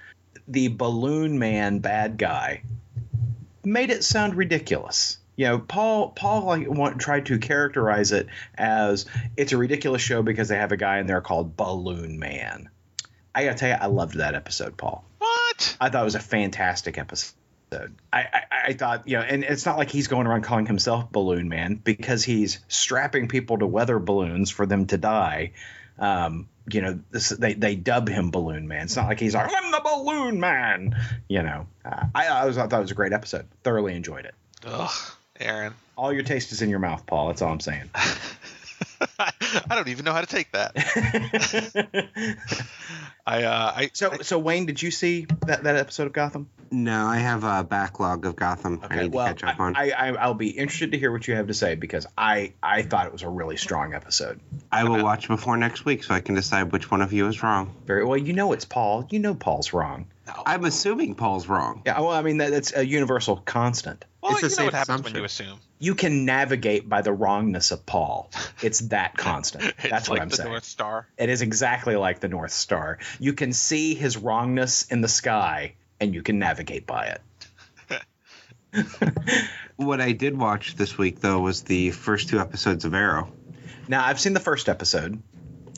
[0.47, 2.61] the Balloon Man bad guy
[3.63, 5.17] made it sound ridiculous.
[5.35, 10.21] You know, Paul Paul like want, tried to characterize it as it's a ridiculous show
[10.21, 12.69] because they have a guy in there called Balloon Man.
[13.33, 15.03] I gotta tell you, I loved that episode, Paul.
[15.17, 15.77] What?
[15.81, 17.33] I thought it was a fantastic episode.
[17.71, 21.11] I, I, I thought, you know, and it's not like he's going around calling himself
[21.11, 25.53] Balloon Man because he's strapping people to weather balloons for them to die.
[25.97, 28.83] Um, you know, this, they they dub him Balloon Man.
[28.83, 30.95] It's not like he's like I'm the Balloon Man.
[31.27, 33.47] You know, uh, I, I was I thought it was a great episode.
[33.63, 34.35] Thoroughly enjoyed it.
[34.65, 34.91] Ugh,
[35.39, 35.73] Aaron.
[35.97, 37.27] All your taste is in your mouth, Paul.
[37.27, 37.89] That's all I'm saying.
[39.19, 39.31] I
[39.69, 40.73] don't even know how to take that.
[43.25, 46.49] I uh, I so so Wayne, did you see that that episode of Gotham?
[46.71, 49.75] No, I have a backlog of Gotham I need well, to catch up on.
[49.75, 52.81] I, I I'll be interested to hear what you have to say because I I
[52.81, 54.39] thought it was a really strong episode.
[54.71, 57.43] I will watch before next week so I can decide which one of you is
[57.43, 57.75] wrong.
[57.85, 58.17] Very well.
[58.17, 59.07] You know it's Paul.
[59.09, 60.07] You know Paul's wrong.
[60.45, 61.81] I'm assuming Paul's wrong.
[61.85, 61.99] Yeah.
[61.99, 64.05] Well, I mean that, that's a universal constant.
[64.21, 65.13] well, it's a you know what happens assumption.
[65.13, 65.59] when you assume.
[65.81, 68.29] You can navigate by the wrongness of Paul.
[68.61, 69.63] It's that constant.
[69.65, 70.49] It's That's what like I'm the saying.
[70.49, 71.07] North Star.
[71.17, 72.99] It is exactly like the North Star.
[73.19, 77.21] You can see his wrongness in the sky, and you can navigate by it.
[79.81, 83.31] What I did watch this week, though, was the first two episodes of Arrow.
[83.87, 85.21] Now I've seen the first episode,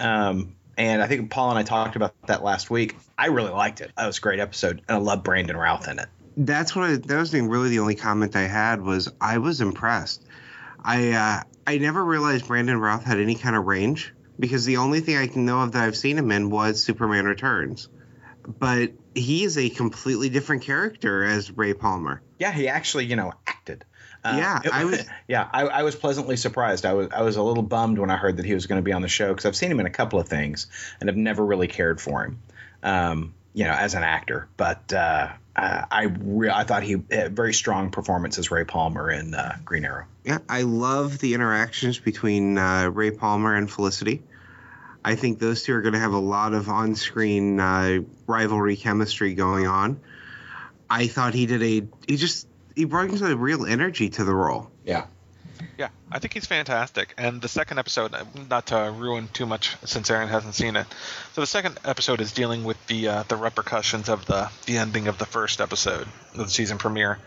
[0.01, 2.97] um, and I think Paul and I talked about that last week.
[3.17, 3.91] I really liked it.
[3.95, 6.09] That was a great episode, and I love Brandon Routh in it.
[6.35, 9.61] That's what I, that was the- really the only comment I had was I was
[9.61, 10.25] impressed.
[10.83, 14.99] I uh, I never realized Brandon Routh had any kind of range because the only
[14.99, 17.87] thing I can know of that I've seen him in was Superman Returns,
[18.59, 22.21] but he is a completely different character as Ray Palmer.
[22.39, 23.85] Yeah, he actually, you know, acted.
[24.25, 26.85] Uh, Yeah, it- I was- Yeah, I, I was pleasantly surprised.
[26.85, 28.83] I was I was a little bummed when I heard that he was going to
[28.83, 30.67] be on the show because I've seen him in a couple of things
[30.99, 32.39] and have never really cared for him,
[32.81, 34.47] um, you know, as an actor.
[34.57, 39.11] But uh, uh, I re- I thought he had very strong performance as Ray Palmer
[39.11, 40.05] in uh, Green Arrow.
[40.23, 44.23] Yeah, I love the interactions between uh, Ray Palmer and Felicity.
[45.05, 49.33] I think those two are going to have a lot of on-screen uh, rivalry chemistry
[49.33, 49.99] going on.
[50.89, 54.71] I thought he did a he just he brings a real energy to the role.
[54.85, 55.05] Yeah.
[55.77, 57.13] Yeah, I think he's fantastic.
[57.17, 60.85] And the second episode, uh, not to ruin too much since Aaron hasn't seen it.
[61.33, 65.07] So the second episode is dealing with the uh, the repercussions of the the ending
[65.07, 67.19] of the first episode of the season premiere.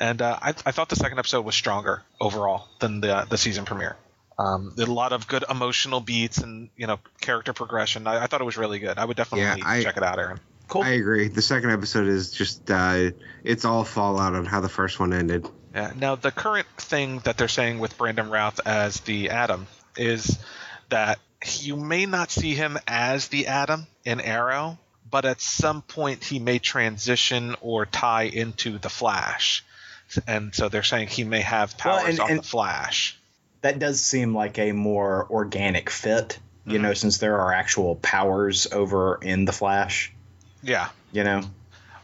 [0.00, 3.64] And uh, I, I thought the second episode was stronger overall than the the season
[3.64, 3.96] premiere.
[4.38, 8.06] Um, there a lot of good emotional beats and you know character progression.
[8.06, 8.98] I, I thought it was really good.
[8.98, 10.40] I would definitely Yeah, I- check it out, Aaron.
[10.68, 10.82] Cool.
[10.82, 11.28] I agree.
[11.28, 13.10] The second episode is just uh,
[13.42, 15.48] it's all fallout on how the first one ended.
[15.74, 15.92] Yeah.
[15.96, 20.38] Now, the current thing that they're saying with Brandon Routh as the Atom is
[20.88, 21.18] that
[21.60, 24.78] you may not see him as the Atom in Arrow,
[25.10, 29.64] but at some point he may transition or tie into the Flash.
[30.26, 33.16] And so they're saying he may have Well, powers and- on and- the Flash.
[33.60, 36.38] that does seem like a more organic fit.
[36.64, 36.82] You Mm-hmm.
[36.82, 40.12] know, since there are actual powers over in the Flash.
[40.62, 40.88] Yeah.
[41.12, 41.42] You know.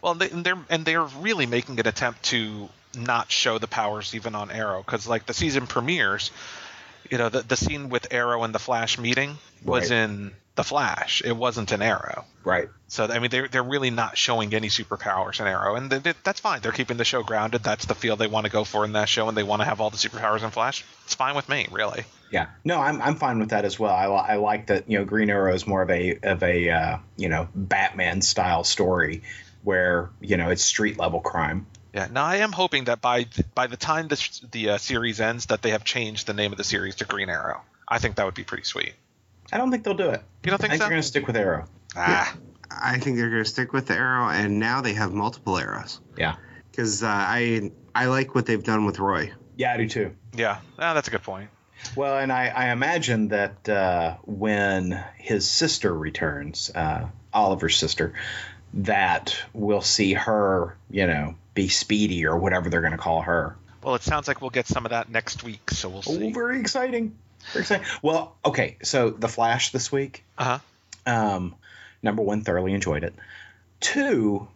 [0.02, 4.14] Well, they, and they're and they're really making an attempt to not show the powers
[4.14, 6.30] even on Arrow because like the season premieres,
[7.10, 9.98] you know, the the scene with Arrow and the Flash meeting was Right.
[9.98, 11.20] in the Flash.
[11.24, 12.24] It wasn't in Arrow.
[12.44, 12.68] Right.
[12.88, 16.14] So I mean, they're they're really not showing any superpowers in Arrow, and they, they-
[16.22, 16.60] that's fine.
[16.60, 17.62] They're keeping the show grounded.
[17.62, 19.66] That's the feel they want to go for in that show, and they want to
[19.66, 20.84] have all the superpowers in Flash.
[21.04, 22.04] It's fine with me, really.
[22.30, 23.92] Yeah, no, I'm I'm fine with that as well.
[23.94, 26.98] I, I like that you know Green Arrow is more of a of a uh,
[27.16, 29.22] you know Batman style story
[29.62, 31.66] where you know it's street level crime.
[31.94, 32.08] Yeah.
[32.10, 35.62] Now I am hoping that by by the time this, the uh, series ends, that
[35.62, 37.62] they have changed the name of the series to Green Arrow.
[37.88, 38.94] I think that would be pretty sweet.
[39.52, 40.22] I don't think they'll do it.
[40.44, 40.78] You don't I think, think so?
[40.80, 41.66] they're going to stick with Arrow.
[41.96, 42.36] Ah.
[42.70, 46.00] I think they're going to stick with the arrow, and now they have multiple arrows.
[46.18, 46.34] Yeah,
[46.70, 49.32] Because uh, I I like what they've done with Roy.
[49.56, 50.16] yeah, I do too.
[50.34, 50.58] Yeah.
[50.78, 51.50] Ah, that's a good point.
[51.94, 58.14] Well, and I, I imagine that uh, when his sister returns, uh, Oliver's sister,
[58.72, 63.56] that we'll see her, you know, be Speedy or whatever they're going to call her.
[63.82, 66.32] Well, it sounds like we'll get some of that next week, so we'll Oh, see.
[66.32, 67.16] very exciting.
[67.52, 67.86] Very exciting.
[68.02, 70.24] Well, okay, so the Flash this week.
[70.38, 70.58] Uh
[71.06, 71.12] huh.
[71.12, 71.54] Um,
[72.02, 73.14] Number one, thoroughly enjoyed it.
[73.80, 74.46] Two,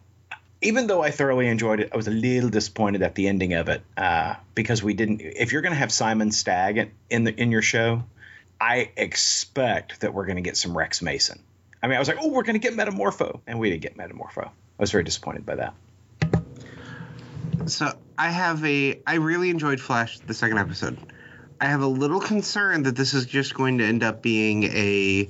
[0.61, 3.69] even though I thoroughly enjoyed it, I was a little disappointed at the ending of
[3.69, 5.21] it uh, because we didn't.
[5.21, 8.03] If you're going to have Simon Stagg in the in your show,
[8.61, 11.39] I expect that we're going to get some Rex Mason.
[11.81, 13.97] I mean, I was like, oh, we're going to get Metamorpho, and we didn't get
[13.97, 14.45] Metamorpho.
[14.47, 15.73] I was very disappointed by that.
[17.67, 19.01] So I have a.
[19.05, 20.97] I really enjoyed Flash the second episode.
[21.61, 25.29] I have a little concern that this is just going to end up being a,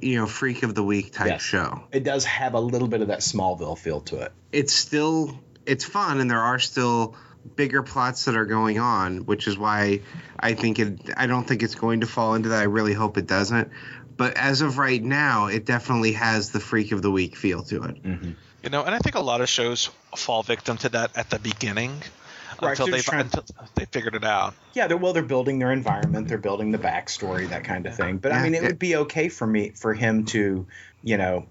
[0.00, 1.42] you know, freak of the week type Yes.
[1.42, 1.82] show.
[1.90, 4.32] It does have a little bit of that Smallville feel to it.
[4.52, 7.16] It's still it's fun, and there are still
[7.56, 10.00] bigger plots that are going on, which is why
[10.38, 11.10] I think it.
[11.16, 12.60] I don't think it's going to fall into that.
[12.60, 13.70] I really hope it doesn't.
[14.18, 17.84] But as of right now, it definitely has the freak of the week feel to
[17.84, 18.02] it.
[18.02, 18.30] Mm-hmm.
[18.64, 21.38] You know, and I think a lot of shows fall victim to that at the
[21.38, 22.02] beginning
[22.60, 23.44] Right, until they're they trying- until
[23.76, 24.54] they figured it out.
[24.74, 28.18] Yeah, they're well, they're building their environment, they're building the backstory, that kind of thing.
[28.18, 30.66] But I mean, it it- would be okay for me for him to,
[31.02, 31.46] you know,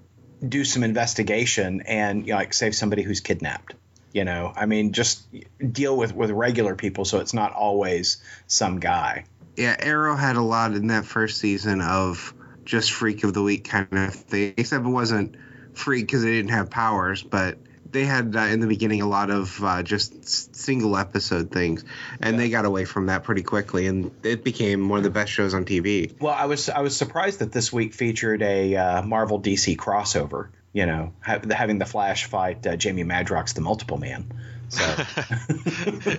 [0.47, 3.73] do some investigation and you know, like save somebody who's kidnapped.
[4.11, 5.25] You know, I mean, just
[5.71, 9.23] deal with with regular people, so it's not always some guy.
[9.55, 12.33] Yeah, Arrow had a lot in that first season of
[12.67, 14.53] just freak of the week kind of thing.
[14.57, 15.35] Except it wasn't
[15.73, 17.57] freak because they didn't have powers, but
[17.89, 21.85] they had uh, in the beginning a lot of uh, just single episode things,
[22.19, 25.31] and they got away from that pretty quickly, and it became one of the best
[25.31, 26.13] shows on TV.
[26.19, 30.49] Well, I was I was surprised that this week featured a uh, Marvel DC crossover.
[30.73, 34.31] You know, ha- having the Flash fight uh, Jamie Madrox, the Multiple Man.
[34.69, 34.83] So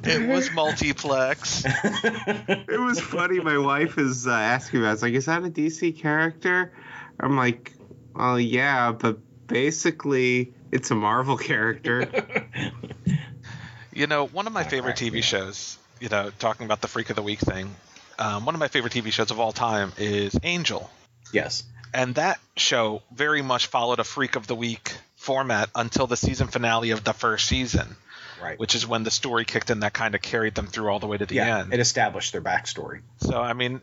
[0.04, 1.64] it was multiplex.
[2.70, 3.40] It was funny.
[3.40, 4.92] My wife is uh, asking me, it.
[4.92, 6.72] It's like, is that a DC character?
[7.20, 7.74] I'm like,
[8.14, 12.08] well, yeah, but basically, it's a Marvel character.
[13.92, 17.16] You know, one of my favorite TV shows, you know, talking about the freak of
[17.16, 17.74] the week thing,
[18.18, 20.88] um, one of my favorite TV shows of all time is Angel.
[21.32, 26.16] yes, And that show very much followed a freak of the week format until the
[26.16, 27.96] season finale of the first season,
[28.42, 28.58] right.
[28.58, 31.06] which is when the story kicked in that kind of carried them through all the
[31.06, 31.72] way to the yeah, end.
[31.72, 33.00] it established their backstory.
[33.18, 33.80] so, I mean,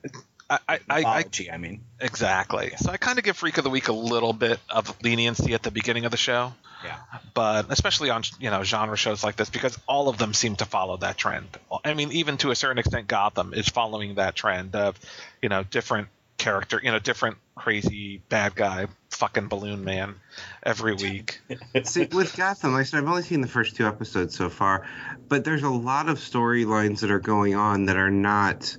[0.49, 1.81] I, I, I, I I mean.
[1.99, 2.73] exactly.
[2.77, 5.63] So I kind of give Freak of the Week a little bit of leniency at
[5.63, 6.53] the beginning of the show.
[6.83, 6.97] Yeah.
[7.33, 10.65] but especially on you know genre shows like this because all of them seem to
[10.65, 11.47] follow that trend.
[11.83, 14.99] I mean, even to a certain extent, Gotham is following that trend of
[15.41, 20.15] you know different character, you know different crazy bad guy, fucking balloon man
[20.63, 21.41] every week.
[21.83, 24.87] See, with Gotham, like I said, I've only seen the first two episodes so far,
[25.27, 28.77] but there's a lot of storylines that are going on that are not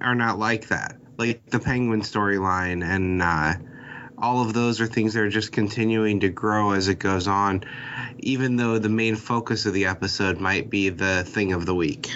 [0.00, 0.96] are not like that.
[1.18, 3.54] Like the Penguin storyline and uh,
[4.18, 7.64] all of those are things that are just continuing to grow as it goes on,
[8.18, 12.10] even though the main focus of the episode might be the thing of the week.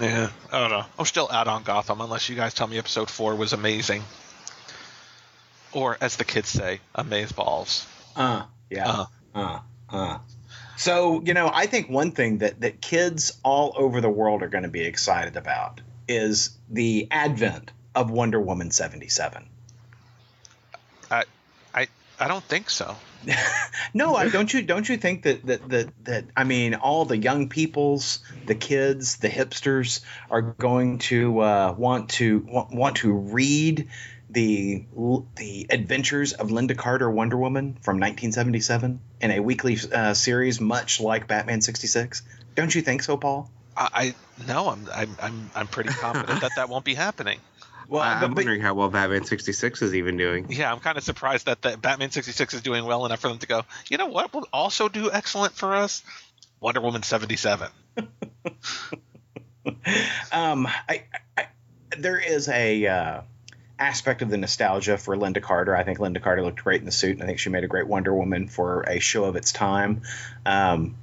[0.00, 0.84] Yeah, I don't know.
[0.98, 4.02] I'm still out on Gotham unless you guys tell me episode four was amazing,
[5.72, 7.86] or as the kids say, amaze balls.
[8.16, 8.90] Uh, yeah.
[8.90, 9.06] Uh.
[9.34, 9.60] Uh,
[9.90, 10.18] uh.
[10.78, 14.48] So, you know, I think one thing that, that kids all over the world are
[14.48, 19.46] going to be excited about is the advent of Wonder Woman 77.
[21.10, 21.24] I,
[21.74, 22.96] I, I don't think so.
[23.92, 27.16] No, I don't you don't you think that that that that I mean all the
[27.16, 33.88] young peoples, the kids, the hipsters are going to uh, want to want, to read
[34.28, 34.84] the
[35.36, 41.00] the adventures of Lynda Carter Wonder Woman from 1977 in a weekly uh, series, much
[41.00, 42.22] like Batman 66.
[42.54, 43.50] Don't you think so, Paul?
[43.76, 44.14] I, I
[44.46, 47.40] no, I'm, I'm, I'm, I'm pretty confident that that won't be happening.
[47.90, 50.46] Well, I- but- wondering how well Batman 66 is even doing.
[50.50, 53.38] Yeah, I'm kind of surprised that the Batman 66 is doing well enough for them
[53.38, 53.64] to go.
[53.88, 56.04] You know what will also do excellent for us?
[56.60, 57.68] Wonder Woman 77.
[60.32, 61.02] um, I,
[61.36, 61.46] I,
[61.98, 63.20] there is a uh,
[63.78, 65.76] aspect of the nostalgia for Lynda Carter.
[65.76, 67.68] I think Lynda Carter looked great in the suit, and I think she made a
[67.68, 70.02] great Wonder Woman for a show of its time.
[70.46, 70.94] Um,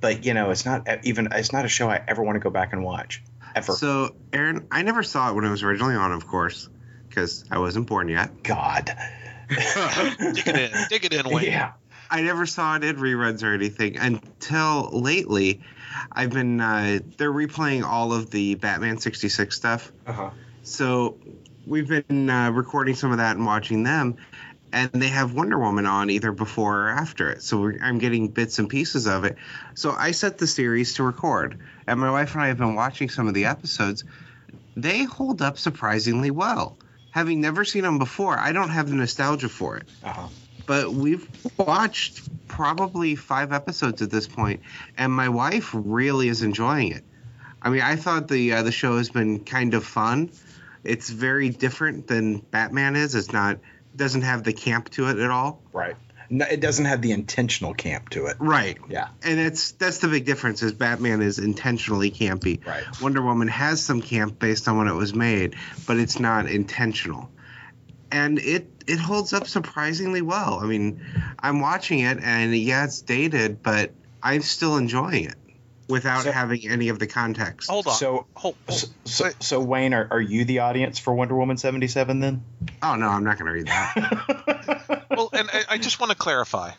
[0.00, 2.50] but you know, it's not even it's not a show I ever want to go
[2.50, 3.22] back and watch
[3.56, 3.72] ever.
[3.72, 6.68] So, Aaron, I never saw it when it was originally on, of course,
[7.08, 8.42] because I wasn't born yet.
[8.44, 8.92] God.
[9.48, 9.58] dig
[10.48, 11.46] it in, dig it in, Wayne.
[11.46, 11.72] yeah.
[12.10, 15.60] I never saw it in reruns or anything until lately.
[16.12, 20.30] I've been uh, they're replaying all of the Batman '66 stuff, Uh-huh.
[20.62, 21.16] so
[21.66, 24.16] we've been uh, recording some of that and watching them,
[24.76, 27.42] and they have Wonder Woman on either before or after it.
[27.42, 29.36] So we're, I'm getting bits and pieces of it.
[29.74, 33.08] So I set the series to record, and my wife and I have been watching
[33.08, 34.04] some of the episodes.
[34.76, 36.76] They hold up surprisingly well.
[37.10, 40.28] Having never seen them before, I don't have the nostalgia for it Uh-huh.
[40.66, 44.60] but we've watched probably five episodes at this point,
[44.98, 47.04] and my wife really is enjoying it.
[47.62, 50.30] I mean, I thought the uh, the show has been kind of fun.
[50.84, 53.14] It's very different than Batman is.
[53.14, 53.58] It's not
[53.96, 55.62] doesn't have the camp to it at all.
[55.72, 55.96] Right.
[56.28, 58.36] No, it doesn't have the intentional camp to it.
[58.40, 58.78] Right.
[58.88, 59.08] Yeah.
[59.22, 62.66] And it's that's the big difference is Batman is intentionally campy.
[62.66, 62.84] Right.
[63.00, 65.54] Wonder Woman has some camp based on when it was made,
[65.86, 67.30] but it's not intentional.
[68.10, 70.58] And it it holds up surprisingly well.
[70.60, 71.00] I mean,
[71.38, 75.36] I'm watching it and yeah, it's dated, but I'm still enjoying it
[75.88, 77.70] without So- having any of the context.
[77.70, 77.94] Hold on.
[77.94, 78.78] So, hold, hold.
[78.78, 82.44] so, so, so Wayne, are, are you the audience for Wonder Woman 77 then?
[82.82, 85.06] Oh no, I'm not going to read that.
[85.10, 86.72] well, and I, I just want to clarify.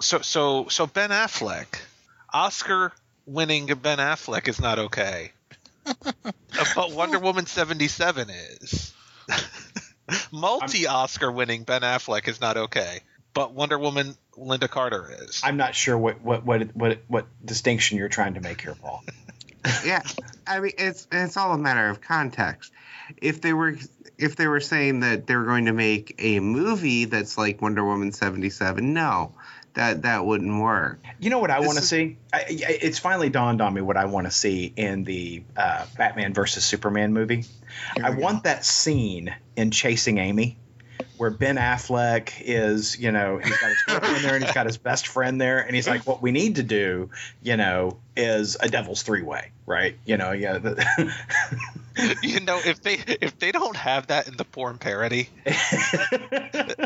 [0.00, 1.66] So, so, so Ben Affleck,
[2.32, 5.32] Oscar-winning Ben Affleck is not okay,
[5.84, 8.94] but Wonder Woman seventy-seven is.
[10.32, 13.00] Multi-Oscar-winning Ben Affleck is not okay,
[13.40, 15.40] but Wonder Woman Lynda Carter is.
[15.42, 19.02] I'm not sure what, what, what, what, what distinction you're trying to make here, Paul.
[19.86, 20.02] yeah,
[20.46, 22.70] I mean it's it's all a matter of context.
[23.16, 23.78] If they were
[24.18, 27.82] if they were saying that they were going to make a movie that's like Wonder
[27.82, 29.32] Woman 77, no.
[29.72, 31.00] That that wouldn't work.
[31.18, 32.18] You know what I want to see?
[32.32, 35.86] I, I, it's finally dawned on me what I want to see in the uh,
[35.96, 37.44] Batman versus Superman movie.
[38.02, 38.22] I we go.
[38.22, 40.58] want that scene in Chasing Amy
[41.20, 44.78] where Ben Affleck is, you know, he's got his girlfriend there and he's got his
[44.78, 47.10] best friend there, and he's like, "What we need to do,
[47.42, 49.98] you know, is a Devil's Three Way, right?
[50.06, 51.12] You know, yeah." The,
[52.22, 56.78] you know, if they if they don't have that in the porn parody, that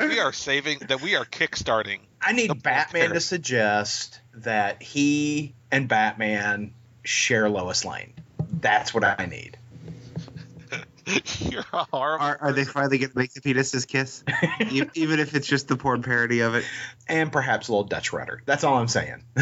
[0.00, 0.80] we are saving.
[0.88, 2.00] That we are kickstarting.
[2.20, 3.14] I need Batman parody.
[3.14, 8.12] to suggest that he and Batman share Lois Lane.
[8.60, 9.56] That's what I need.
[11.40, 12.24] You're a horrible.
[12.26, 14.22] Are, are they finally going to make the penises kiss?
[14.94, 16.64] Even if it's just the porn parody of it.
[17.08, 18.42] and perhaps a little Dutch rudder.
[18.46, 19.24] That's all I'm saying.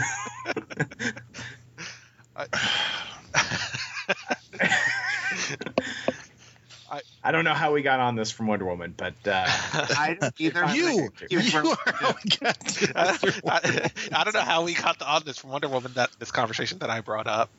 [7.23, 10.33] I don't know how we got on this from Wonder Woman, but uh, I don't
[10.39, 10.65] either.
[10.75, 13.19] You, You you were- are how we got to I.
[13.47, 16.79] I- I don't know how we got on this from Wonder Woman that this conversation
[16.79, 17.51] that I brought up.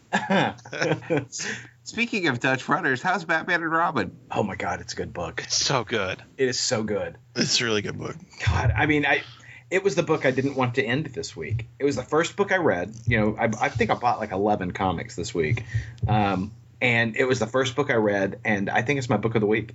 [1.89, 4.15] Speaking of Dutch runners, how's Batman and Robin?
[4.29, 5.41] oh my god, it's a good book.
[5.45, 6.21] It's so good.
[6.37, 7.17] It is so good.
[7.35, 8.15] It's a really good book.
[8.45, 9.23] God, I mean, I
[9.71, 11.65] it was the book I didn't want to end this week.
[11.79, 12.95] It was the first book I read.
[13.07, 15.63] You know, I, I think I bought like eleven comics this week,
[16.07, 19.33] um, and it was the first book I read, and I think it's my book
[19.33, 19.71] of the week.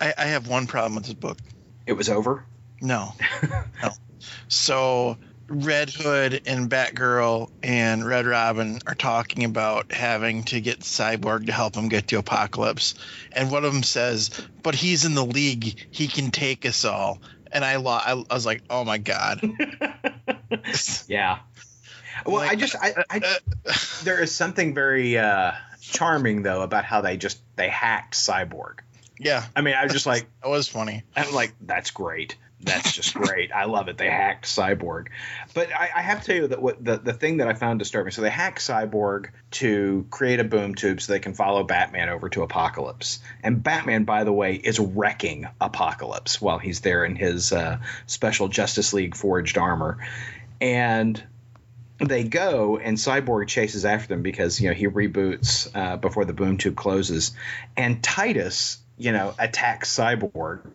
[0.00, 1.38] I, I have one problem with this book.
[1.86, 2.44] It was over.
[2.80, 3.12] No,
[3.82, 3.92] no.
[4.48, 5.16] So
[5.48, 11.52] Red Hood and Batgirl and Red Robin are talking about having to get Cyborg to
[11.52, 12.94] help them get to Apokolips,
[13.32, 14.30] and one of them says,
[14.62, 18.34] "But he's in the league; he can take us all." And I, lo- I, I
[18.34, 19.40] was like, "Oh my god!"
[21.08, 21.38] Yeah.
[22.26, 23.72] Well, Like, I just I, I uh,
[24.04, 28.80] there is something very uh, charming though about how they just they hacked Cyborg.
[29.18, 31.02] yeah, I mean, I was just like, that was funny.
[31.16, 32.36] I'm like, that's great.
[32.64, 33.50] That's just great.
[33.52, 33.98] I love it.
[33.98, 35.08] They hacked Cyborg.
[35.52, 37.80] But I, I have to tell you that what the, the thing that I found
[37.80, 38.12] disturbing.
[38.12, 42.28] So they hack Cyborg to create a boom tube so they can follow Batman over
[42.28, 43.18] to Apokolips.
[43.42, 48.46] And Batman, by the way, is wrecking Apokolips while he's there in his uh, special
[48.46, 49.98] Justice League forged armor.
[50.60, 51.20] And
[51.98, 56.32] they go and cyborg chases after them because you know he reboots uh, before the
[56.32, 57.32] boom tube closes
[57.76, 60.68] and titus you know attacks cyborg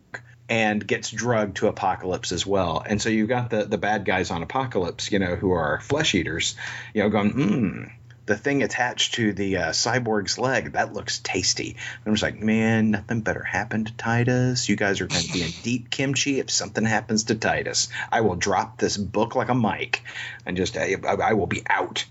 [0.50, 4.32] and gets drugged to Apokolips as well and so you've got the the bad guys
[4.32, 6.56] on Apokolips you know who are flesh eaters
[6.94, 7.84] you know going hmm
[8.26, 12.38] the thing attached to the uh, cyborg's leg that looks tasty and i'm just like
[12.42, 16.38] man nothing better happened to titus you guys are going to be in deep kimchi
[16.40, 20.04] if something happens to titus i will drop this book like a mic
[20.46, 22.06] and just I, I I will be out.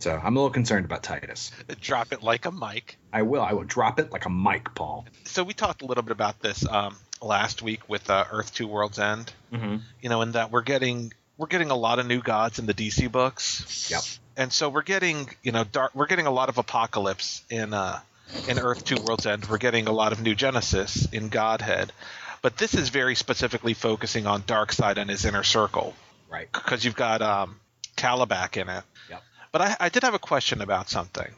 [0.00, 1.50] So I'm a little concerned about Titus.
[1.80, 2.98] Drop it like a mic.
[3.12, 3.42] I will.
[3.42, 5.06] I will drop it like a mic, Paul.
[5.24, 8.66] So we talked a little bit about this um, last week with uh, Earth Two
[8.66, 9.32] Worlds End.
[9.52, 9.76] Mm-hmm.
[10.02, 12.74] You know, in that we're getting we're getting a lot of new gods in the
[12.74, 13.88] DC books.
[13.90, 14.02] Yep.
[14.36, 15.94] And so we're getting you know dark.
[15.94, 18.00] We're getting a lot of Apokolips in uh,
[18.48, 19.46] in Earth Two Worlds End.
[19.46, 21.92] We're getting a lot of new Genesis in Godhead.
[22.40, 25.94] But this is very specifically focusing on Darkseid and his inner circle
[26.30, 26.48] Right.
[26.52, 27.58] because you've got um,
[27.96, 28.84] Kalibak in it.
[29.10, 29.22] Yep.
[29.50, 31.32] But I, I did have a question about something.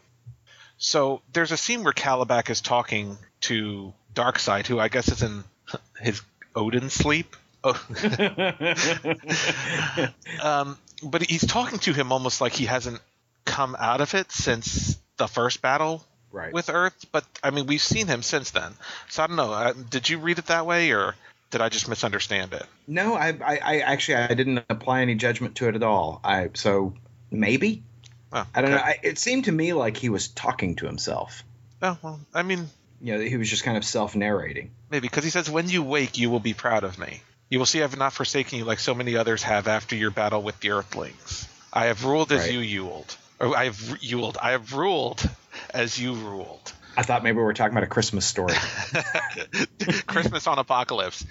[0.77, 5.45] So there's a scene where Kalibak is talking to Darkseid, who I guess is in
[6.01, 6.23] his
[6.55, 7.37] Odin sleep.
[7.63, 7.73] Oh.
[10.43, 13.01] um, but he's talking to him almost like he hasn't
[13.45, 16.53] come out of it since the first battle right.
[16.53, 17.05] with Earth.
[17.13, 18.73] But I mean, we've seen him since then.
[19.09, 19.53] So I don't know.
[19.53, 21.15] Uh, did you read it that way, or
[21.51, 22.65] did I just misunderstand it?
[22.87, 26.21] no, I, I, I actually I didn't apply any judgment to it at all.
[26.25, 26.95] I so
[27.31, 27.83] maybe
[28.33, 28.77] Oh, I don't know.
[28.77, 31.43] I, it seemed to me like he was talking to himself.
[31.83, 32.69] Oh well, I mean,
[33.01, 34.71] you know, he was just kind of self-narrating.
[34.91, 37.23] Maybe because he says, "When you wake, you will be proud of me.
[37.49, 40.11] You will see I have not forsaken you like so many others have after your
[40.11, 41.49] battle with the Earthlings.
[41.73, 42.53] I have ruled as Right.
[42.53, 44.39] you ruled, or oh, I have ruled.
[44.41, 45.29] I have ruled
[45.73, 46.73] as you ruled.
[46.97, 48.55] I thought maybe we were talking about a Christmas story.
[50.07, 51.25] Christmas on Apokolips.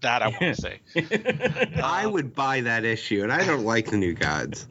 [0.00, 0.80] That I want to say.
[1.82, 4.66] I would buy that issue, and I don't like the New Gods.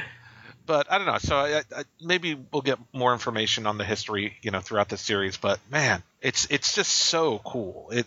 [0.66, 1.18] but I don't know.
[1.18, 4.96] So I, I, maybe we'll get more information on the history, you know, throughout the
[4.96, 5.36] series.
[5.36, 7.90] But man, it's it's just so cool.
[7.92, 8.06] It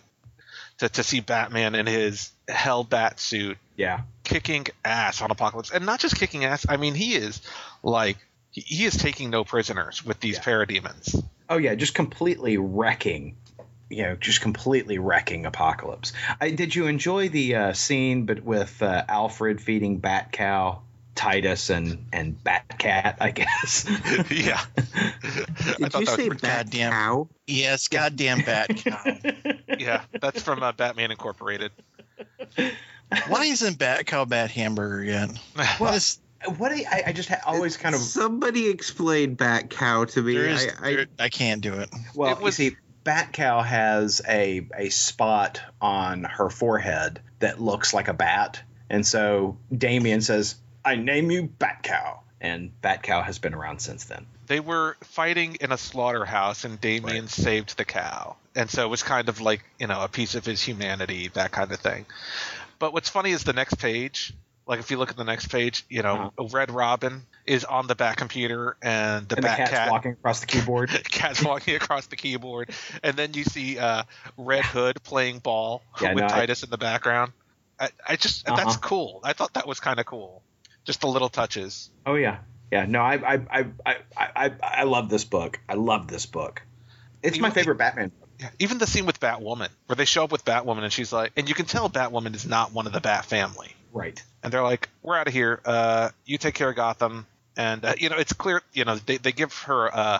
[0.78, 4.02] to to see Batman in his hell bat suit yeah.
[4.24, 6.66] kicking ass on Apokolips, and not just kicking ass.
[6.68, 7.40] I mean, he is
[7.82, 8.18] like
[8.50, 10.42] he, he is taking no prisoners with these Yeah.
[10.42, 11.24] parademons.
[11.48, 13.36] Oh yeah, just completely wrecking.
[13.88, 16.12] You know, just completely wrecking Apokolips.
[16.40, 20.82] I, did you enjoy the uh, scene, but with uh, Alfred feeding Bat Cow,
[21.20, 23.16] Titus, and and Bat Cat?
[23.20, 23.84] I guess.
[24.30, 24.60] yeah.
[24.76, 25.12] I
[25.78, 27.28] Did thought you that say was- bat goddamn- cow?
[27.46, 29.04] Yes, goddamn bat cow.
[29.78, 31.72] yeah, that's from uh, Batman Incorporated.
[33.28, 35.30] Why isn't bat cow bat hamburger yet?
[35.78, 36.20] Well, This-
[36.58, 40.34] what you, I, I just ha- always kind of Somebody explained bat cow to me.
[40.34, 41.90] there is, I, I, I can't do it.
[42.14, 47.58] Well, It was- you see, Bat Cow has a a spot on her forehead that
[47.60, 53.02] looks like a bat, and so Damian says, "I name you Bat Cow," and Bat
[53.02, 54.26] Cow has been around since then.
[54.46, 58.34] they were fighting in a slaughterhouse and Damian saved the cow.
[58.56, 61.52] And so it was kind of like, you know, a piece of his humanity, that
[61.52, 62.04] kind of thing.
[62.80, 64.32] But what's funny is the next page,
[64.66, 67.94] like if you look at the next page, you know, Red Robin is on the
[67.94, 70.90] back computer and the and the cat's Cat walking across the keyboard.
[71.10, 72.70] cat's walking across the keyboard.
[73.04, 74.02] And then you see uh,
[74.36, 77.32] Red Hood playing ball Yeah, with no, I- Titus in the background.
[77.78, 78.78] I, I just that's Uh-huh.
[78.82, 79.20] cool.
[79.22, 80.42] I thought that was kind of cool.
[80.84, 81.90] Just the little touches.
[82.06, 82.38] oh yeah,
[82.72, 82.86] yeah.
[82.86, 83.96] No, I I, I I
[84.36, 85.60] I I love this book.
[85.68, 86.62] I love this book.
[87.22, 88.12] It's my favorite Batman.
[88.38, 91.32] Yeah, even the scene with Batwoman, where they show up with Batwoman, and she's like,
[91.36, 94.22] and you can tell Batwoman is not one of the Bat family, Right.
[94.42, 95.60] and they're like, "We're out of here.
[95.64, 97.26] Uh, you take care of Gotham."
[97.58, 98.62] And uh, you know, it's clear.
[98.72, 100.18] You know, they they give her uh,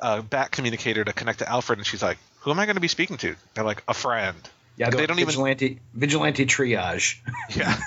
[0.00, 2.80] a Bat communicator to connect to Alfred, and she's like, "Who am I going to
[2.80, 4.36] be speaking to?" They're like, "A friend."
[4.76, 7.18] Yeah, They don't even- vigilante vigilante triage.
[7.50, 7.78] Yeah.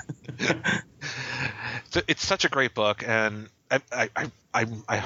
[1.90, 5.04] So it's such a great book, and I, I, I, I, I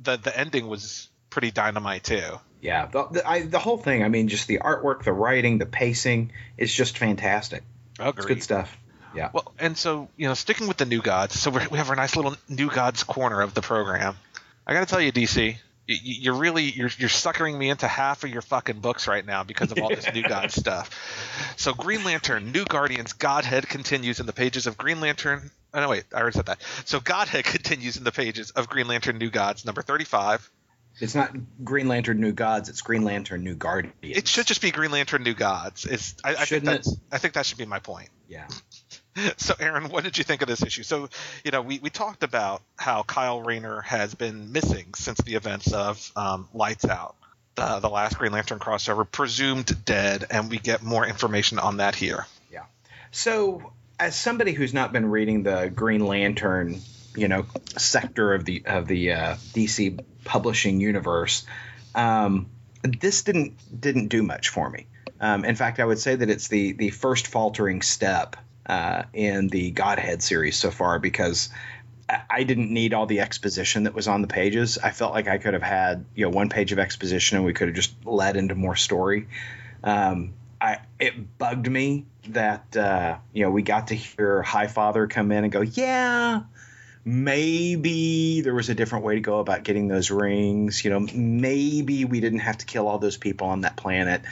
[0.00, 2.38] the the ending was pretty dynamite too.
[2.60, 4.02] Yeah, the the, I, the whole thing.
[4.02, 6.32] I mean, just the artwork, the writing, the pacing.
[6.56, 7.62] It's just fantastic.
[8.00, 8.76] It's good stuff.
[9.14, 9.30] Yeah.
[9.32, 11.96] Well, and so you know, sticking with the new gods, so we're, we have our
[11.96, 14.16] nice little new gods corner of the program.
[14.66, 15.56] I got to tell you, DC,
[15.86, 19.72] you're really you're you're suckering me into half of your fucking books right now because
[19.72, 20.90] of all this new god stuff.
[21.56, 25.50] So Green Lantern, New Guardians, Godhead continues in the pages of Green Lantern.
[25.74, 26.62] Oh no, wait, I already said that.
[26.84, 30.48] So Godhead continues in the pages of Green Lantern, New Gods, number thirty-five.
[31.00, 31.32] It's not
[31.64, 32.68] Green Lantern New Gods.
[32.68, 33.94] It's Green Lantern New Guardians.
[34.02, 35.86] It should just be Green Lantern, New Gods.
[35.86, 36.88] It's I, I think Shouldn't it?
[37.10, 38.10] I think that should be my point.
[38.28, 38.46] Yeah.
[39.36, 40.82] So, Aaron, what did you think of this issue?
[40.82, 41.08] So,
[41.44, 45.72] you know, we, we talked about how Kyle Rayner has been missing since the events
[45.72, 47.16] of um, Lights Out,
[47.54, 51.94] the, the last Green Lantern crossover, presumed dead, and we get more information on that
[51.94, 52.26] here.
[52.50, 52.64] Yeah.
[53.10, 56.80] So, as somebody who's not been reading the Green Lantern,
[57.14, 57.46] you know,
[57.76, 61.44] sector of the of the uh, DC publishing universe,
[61.94, 62.46] um,
[62.82, 64.86] this didn't didn't do much for me.
[65.20, 68.36] Um, in fact, I would say that it's the the first faltering step
[68.66, 71.48] uh, in the Godhead series so far because
[72.30, 74.78] I- didn't need all the exposition that was on the pages.
[74.78, 77.52] I felt like I could have had you know one page of exposition and we
[77.52, 79.28] could have just led into more story.
[79.82, 85.06] Um, I it bugged me that uh, you know we got to hear High Father
[85.06, 86.42] come in and go, yeah,
[87.04, 90.84] maybe there was a different way to go about getting those rings.
[90.84, 94.22] You know, maybe we didn't have to kill all those people on that planet.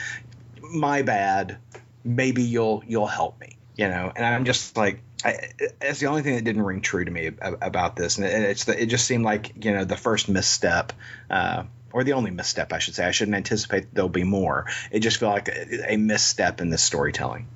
[0.61, 1.57] My bad.
[2.03, 3.57] Maybe you'll you'll help me.
[3.75, 5.01] You know, and I'm just like.
[5.23, 5.51] I,
[5.81, 8.63] it's the only thing that didn't ring true to me about this, and it, it's
[8.65, 10.93] the, it just seemed like you know the first misstep,
[11.29, 11.63] uh,
[11.93, 13.05] or the only misstep, I should say.
[13.05, 14.65] I shouldn't anticipate there'll be more.
[14.89, 17.47] It just felt like a, a misstep in this storytelling.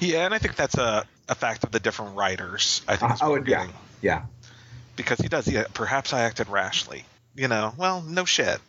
[0.00, 2.82] Yeah, and I think that's a, a fact of the different writers.
[2.86, 3.42] I think Uh, oh, yeah.
[3.42, 3.74] getting.
[4.00, 4.22] Yeah,
[4.94, 7.04] Because he does, yeah, perhaps I acted rashly.
[7.34, 8.60] You know, well, no shit.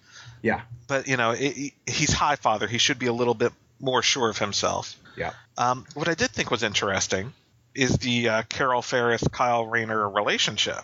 [0.42, 2.66] yeah, But, you know, it, he's High Father.
[2.68, 4.96] He should be a little bit more sure of himself.
[5.18, 5.32] yeah.
[5.58, 7.34] Um, what I did think was interesting
[7.76, 10.80] is the uh, Carol Ferris Kyle Rayner relationship.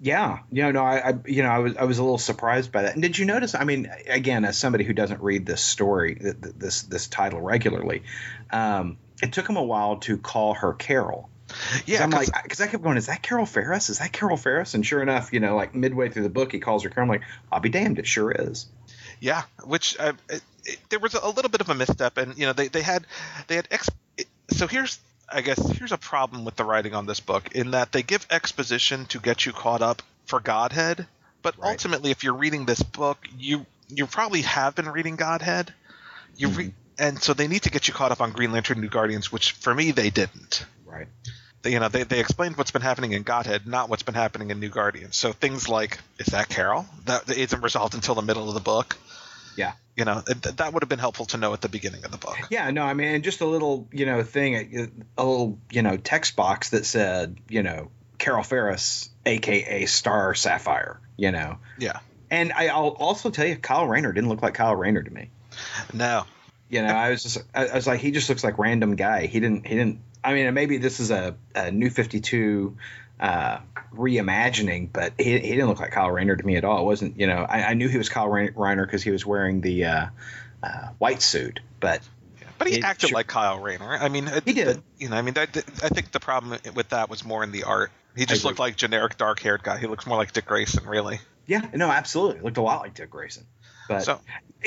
[0.00, 2.70] Yeah, you know, no, I, I, you know, I was, I was a little surprised
[2.70, 2.92] by that.
[2.94, 3.54] And did you notice?
[3.54, 7.40] I mean, again, as somebody who doesn't read this story, th- th- this this title
[7.40, 8.02] regularly,
[8.50, 11.30] um, it took him a while to call her Carol.
[11.86, 13.88] Yeah, I'm 'cause- like, because I kept going, is that Carol Ferris?
[13.88, 14.74] Is that Carol Ferris?
[14.74, 17.04] And sure enough, you know, like midway through the book, he calls her Carol.
[17.06, 18.66] I'm like, I'll be damned, it sure is.
[19.20, 20.12] yeah, which uh,
[20.66, 23.06] it, there was a little bit of a misstep, and you know they, they had
[23.46, 23.88] they had ex.
[24.50, 24.98] So here's
[25.30, 28.26] I guess here's a problem with the writing on this book in that they give
[28.30, 31.06] exposition to get you caught up for Godhead,
[31.42, 31.70] but Right.
[31.70, 35.72] ultimately, if you're reading this book, you you probably have been reading Godhead,
[36.36, 36.72] you re- mm-hmm.
[36.98, 39.52] and so they need to get you caught up on Green Lantern New Guardians, which
[39.52, 40.64] for me they didn't.
[40.84, 41.06] Right.
[41.62, 44.50] They, you know, they, they explained what's been happening in Godhead, not what's been happening
[44.50, 45.16] in New Guardians.
[45.16, 46.86] So things like, is that Carol?
[47.06, 48.96] That isn't resolved until the middle of the book.
[49.56, 49.72] Yeah.
[49.96, 52.18] You know, th- that would have been helpful to know at the beginning of the
[52.18, 52.36] book.
[52.50, 56.36] Yeah, no, I mean, just a little, you know, thing, a little, you know, text
[56.36, 61.58] box that said, you know, Carol Ferris, aka Star Sapphire, you know.
[61.78, 62.00] Yeah.
[62.30, 65.30] And I, I'll also tell you, Kyle Rayner didn't look like Kyle Rayner to me.
[65.94, 66.24] No.
[66.68, 69.26] You know, I was just, I, I was like, he just looks like random guy.
[69.26, 70.00] He didn't, he didn't.
[70.22, 72.76] I mean, maybe this is a, a New Fifty Two
[73.20, 73.58] uh,
[73.94, 76.80] reimagining, but he, he didn't look like Kyle Rayner to me at all.
[76.82, 79.60] It wasn't, you know, I, I knew he was Kyle Rayner because he was wearing
[79.60, 80.06] the uh,
[80.62, 82.00] uh, white suit, but
[82.58, 83.96] But he It acted sure- like Kyle Rayner.
[83.96, 84.82] I mean, He did.
[84.98, 87.64] You know, I mean, that, I think the problem with that was more in the
[87.64, 87.90] art.
[88.16, 89.76] He just looked like generic dark haired guy.
[89.78, 91.20] He looks more like Dick Grayson, really.
[91.46, 92.38] Yeah, no, absolutely.
[92.38, 93.44] It looked a lot like Dick Grayson.
[93.88, 94.20] But, So-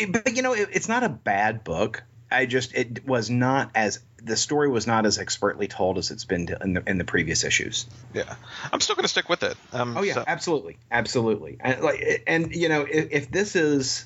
[0.09, 2.03] but you know, it, it's not a bad book.
[2.31, 6.25] I just it was not as the story was not as expertly told as it's
[6.25, 7.85] been in the in the previous issues.
[8.13, 8.35] Yeah.
[8.71, 9.55] I'm still going to stick with it.
[9.73, 11.57] Um, Oh yeah, so- absolutely, absolutely.
[11.59, 14.05] And like, and you know, if, if this is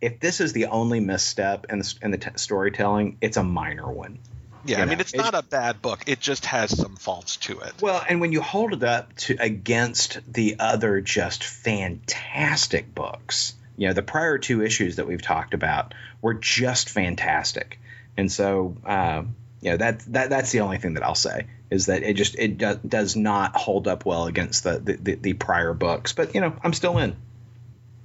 [0.00, 3.90] if this is the only misstep in the, in the t- storytelling, it's a minor
[3.90, 4.20] one.
[4.64, 4.76] yeah.
[4.76, 6.04] you I mean, know, it's not a bad book.
[6.06, 7.72] It just has some faults to it.
[7.80, 13.88] Well, and when you hold it up to against the other just fantastic books, you
[13.88, 17.78] know, the prior two issues that we've talked about were just fantastic,
[18.16, 21.86] and so um, you know that that that's the only thing that I'll say is
[21.86, 25.32] that it just it do, does not hold up well against the, the the the
[25.34, 26.12] prior books.
[26.12, 27.16] But you know, I'm still in.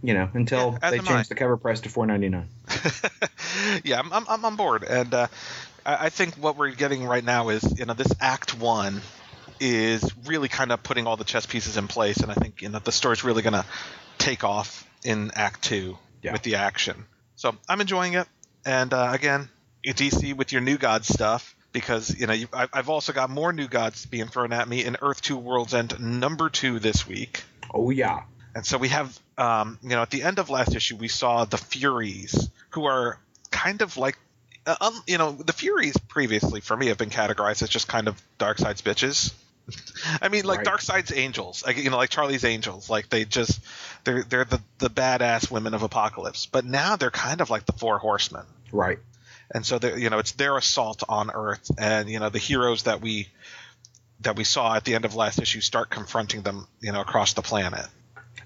[0.05, 1.23] You know, until Yeah, they change I.
[1.29, 2.49] the cover price to four ninety nine.
[3.85, 5.27] yeah, I'm, I'm, I'm on board, and uh,
[5.85, 9.01] I, I think what we're getting right now is you know this Act One
[9.61, 12.67] is really kind of putting all the chess pieces in place, and I think you
[12.69, 13.65] know the story's really going to
[14.17, 16.33] take off in Act Two Yeah.
[16.33, 17.05] with the action.
[17.37, 18.27] So I'm enjoying it,
[18.65, 19.47] and uh, again,
[19.83, 21.55] DC with your New God stuff.
[21.71, 24.85] Because you know, you, I, I've also got more new gods being thrown at me
[24.85, 27.43] in Earth Two Worlds End number two this week.
[27.73, 28.23] Oh yeah,
[28.53, 31.45] And so we have, um, you know, at the end of last issue, we saw
[31.45, 33.17] the Furies, who are
[33.49, 34.19] kind of like,
[34.67, 38.07] uh, um, you know, the Furies previously for me have been categorized as just kind
[38.07, 39.33] of Darkseid's bitches.
[40.21, 40.67] I mean, like Right.
[40.67, 43.59] Darkseid's angels, like you know, like Charlie's angels, like they just
[44.03, 46.47] they're they're the the badass women of Apokolips.
[46.51, 48.99] But now they're kind of like the Four Horsemen right.
[49.53, 53.01] And so you know it's their assault on Earth, and you know the heroes that
[53.01, 53.27] we
[54.21, 57.33] that we saw at the end of last issue start confronting them, you know, across
[57.33, 57.85] the planet.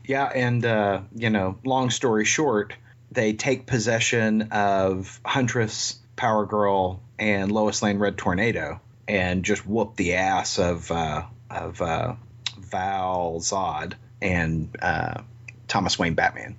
[0.06, 2.74] Yeah, and uh, you know, long story short,
[3.12, 9.96] they take possession of Huntress, Power Girl, and Lois Lane Red Tornado, and just whoop
[9.96, 12.16] the ass of uh, of uh,
[12.58, 15.22] Val Zod and uh,
[15.68, 16.56] Thomas Wayne Batman.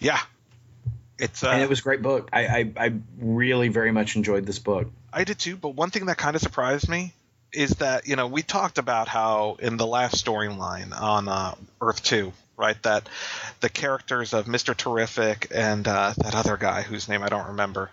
[0.00, 0.20] Yeah,
[1.18, 2.30] it's uh, and it was a great book.
[2.32, 4.90] I, I I really very much enjoyed this book.
[5.12, 7.12] I did too, but one thing that kind of surprised me
[7.52, 12.02] is that you know we talked about how in the last storyline on uh, Earth
[12.02, 13.08] Two, right, that
[13.60, 17.90] the characters of Mister Terrific and uh, that other guy whose name I don't remember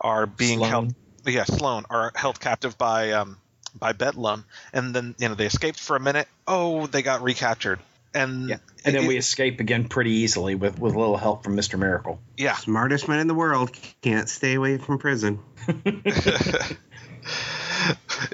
[0.00, 0.70] are being Sloan.
[0.70, 0.94] held.
[1.26, 3.36] Yeah, Sloan are held captive by um,
[3.78, 6.26] by Bedlam, and then you know they escaped for a minute.
[6.46, 7.78] Oh, they got recaptured,
[8.14, 11.44] and Yeah, and then it- we escape again pretty easily with with a little help
[11.44, 12.20] from Mister Miracle.
[12.36, 12.56] yeah.
[12.56, 13.70] Smartest man in the world
[14.02, 15.38] can't stay away from prison.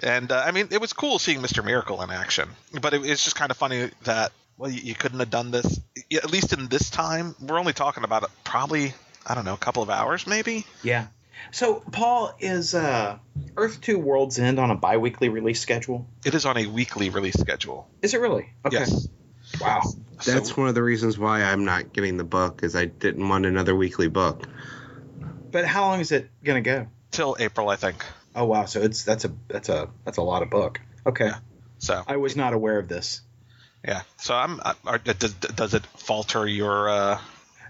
[0.03, 1.65] and uh, I mean, it was cool seeing Mr.
[1.65, 2.49] Miracle in action,
[2.81, 5.81] but it, it's just kind of funny that well, you, you couldn't have done this
[6.13, 7.35] at least in this time.
[7.41, 8.95] We're only talking about it probably
[9.27, 10.67] I don't know a couple of hours maybe.
[10.83, 11.07] Yeah.
[11.53, 13.19] So Paul is uh,
[13.57, 16.07] Earth Two Worlds End on a biweekly release schedule.
[16.25, 17.89] It is on a weekly release schedule.
[18.03, 18.51] Is it really?
[18.65, 18.79] Okay.
[18.79, 19.09] Yes.
[19.61, 19.83] Wow.
[20.25, 23.29] That's So- one of the reasons why I'm not getting the book, is I didn't
[23.29, 24.47] want another weekly book.
[25.51, 26.89] But how long is it gonna go?
[27.13, 28.05] till April, I think.
[28.35, 28.67] Oh wow.
[28.67, 30.81] So it's that's a that's a that's a lot of book.
[31.07, 31.27] Okay.
[31.27, 31.39] Yeah.
[31.79, 33.23] So I was not aware of this.
[33.87, 34.03] yeah.
[34.19, 34.61] So I'm.
[34.85, 36.89] Are- does, does it falter your?
[36.89, 37.19] Uh,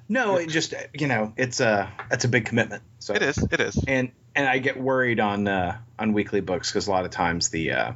[0.09, 2.83] No, it just you know it's a it's a big commitment.
[2.99, 3.39] So it is.
[3.39, 3.79] It is.
[3.87, 7.51] and and I get worried on uh, on weekly books because a lot of times
[7.51, 7.93] the uh,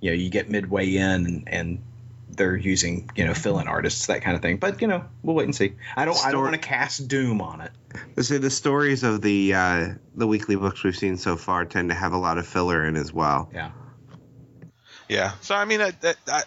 [0.00, 1.82] you know you get midway in and, and
[2.36, 4.56] they're using you know fill in artists that kind of thing.
[4.58, 5.74] But you know we'll wait and see.
[5.96, 7.72] I don't I don't want to cast doom on it.
[8.16, 11.90] Let's say the stories of the uh, the weekly books we've seen so far tend
[11.90, 13.50] to have a lot of filler in as well.
[13.52, 13.70] Yeah.
[15.08, 15.32] Yeah.
[15.40, 15.92] So I mean, I,
[16.28, 16.42] I,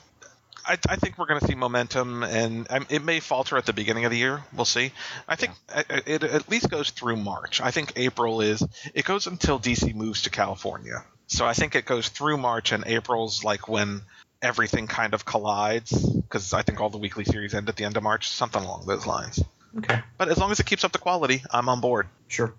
[0.68, 3.74] I, I think we're going to see momentum, and um, it may falter at the
[3.74, 4.44] beginning of the year.
[4.54, 4.92] We'll see.
[5.28, 7.62] I think it, it at least goes through March.
[7.62, 8.64] I think April is
[8.94, 11.04] it goes until DC moves to California.
[11.28, 14.02] So I think it goes through March, and April's like when
[14.42, 17.98] everything kind of collides because I think all the weekly series end at the end
[17.98, 19.44] of March, something along those lines.
[19.78, 20.00] Okay.
[20.18, 22.08] But as long as it keeps up the quality, I'm on board.
[22.28, 22.54] Sure.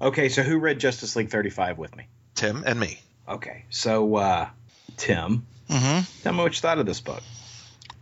[0.00, 2.06] Okay, so who read Justice League 35 with me?
[2.34, 3.00] Tim and me.
[3.28, 4.48] Okay, so uh,
[4.96, 7.22] Tim, hmm tell me what you thought of this book.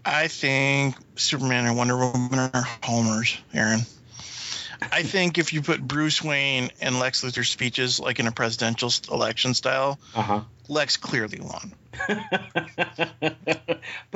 [0.05, 3.81] I think Superman and Wonder Woman are homers, Aaron.
[4.81, 8.91] I think if you put Bruce Wayne and Lex Luthor's speeches like in a presidential
[9.13, 10.41] election style, Uh huh.
[10.71, 11.75] Lex clearly won.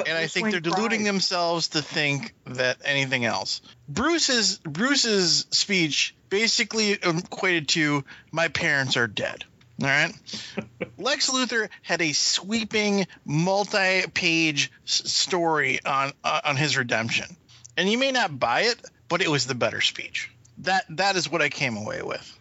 [0.06, 3.60] And I think they're deluding themselves to think that anything else.
[3.88, 9.44] Bruce's Bruce's speech basically equated to my parents are dead.
[9.80, 10.12] All right.
[10.98, 17.36] Lex Luthor had a sweeping multi-page s- story on uh, on his redemption.
[17.76, 20.30] And you may not buy it, but it was the better speech.
[20.58, 22.38] That that is what I came away with.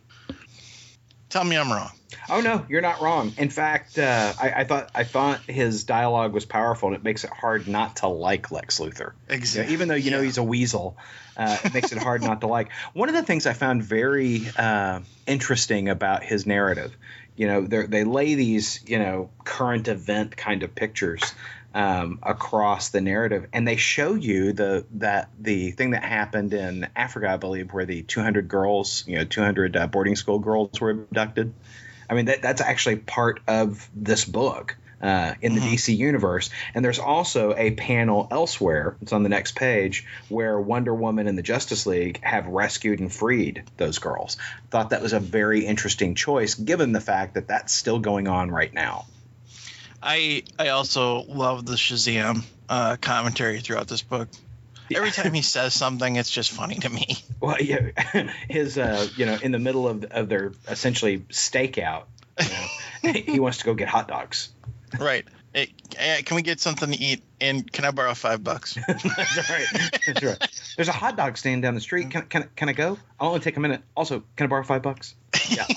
[1.33, 1.89] Tell me I'm wrong.
[2.29, 3.33] Oh no, you're not wrong.
[3.39, 7.23] In fact, uh, I, I thought I thought his dialogue was powerful, and it makes
[7.23, 8.99] it hard not to like Lex Luthor.
[8.99, 9.73] You know, Exactly.
[9.73, 10.95] even though you know he's a weasel,
[11.35, 12.71] uh, it makes it hard not to like.
[12.93, 16.95] One of the things I found very uh, interesting about his narrative,
[17.35, 21.33] you know, they lay these, you know, current event kind of pictures
[21.73, 26.87] um, across the narrative, and they show you the that the thing that happened in
[26.95, 30.91] Africa, I believe, where the 200 girls, you know, 200 uh, boarding school girls were
[30.91, 31.53] abducted.
[32.09, 35.73] I mean, that, that's actually part of this book uh, in the Mhm.
[35.73, 36.49] DC universe.
[36.73, 41.37] And there's also a panel elsewhere, it's on the next page, where Wonder Woman and
[41.37, 44.37] the Justice League have rescued and freed those girls.
[44.69, 48.49] Thought that was a very interesting choice, given the fact that that's still going on
[48.51, 49.05] right now.
[50.03, 54.27] I I also love the Shazam uh, commentary throughout this book.
[54.93, 57.17] Every time he says something, it's just funny to me.
[57.39, 57.89] Well, yeah,
[58.49, 62.03] his, uh, you know, in the middle of, of their essentially stakeout,
[62.39, 64.49] you know, he wants to go get hot dogs.
[64.99, 65.25] Right.
[65.53, 65.73] Hey,
[66.23, 67.23] can we get something to eat?
[67.39, 68.75] And can I borrow five bucks?
[68.87, 69.65] That's right.
[70.07, 70.73] That's right.
[70.75, 72.09] There's a hot dog stand down the street.
[72.09, 72.97] Can, can, can I go?
[73.19, 73.83] I'll only take a minute.
[73.95, 75.13] Also, can I borrow five bucks?
[75.49, 75.67] Yeah.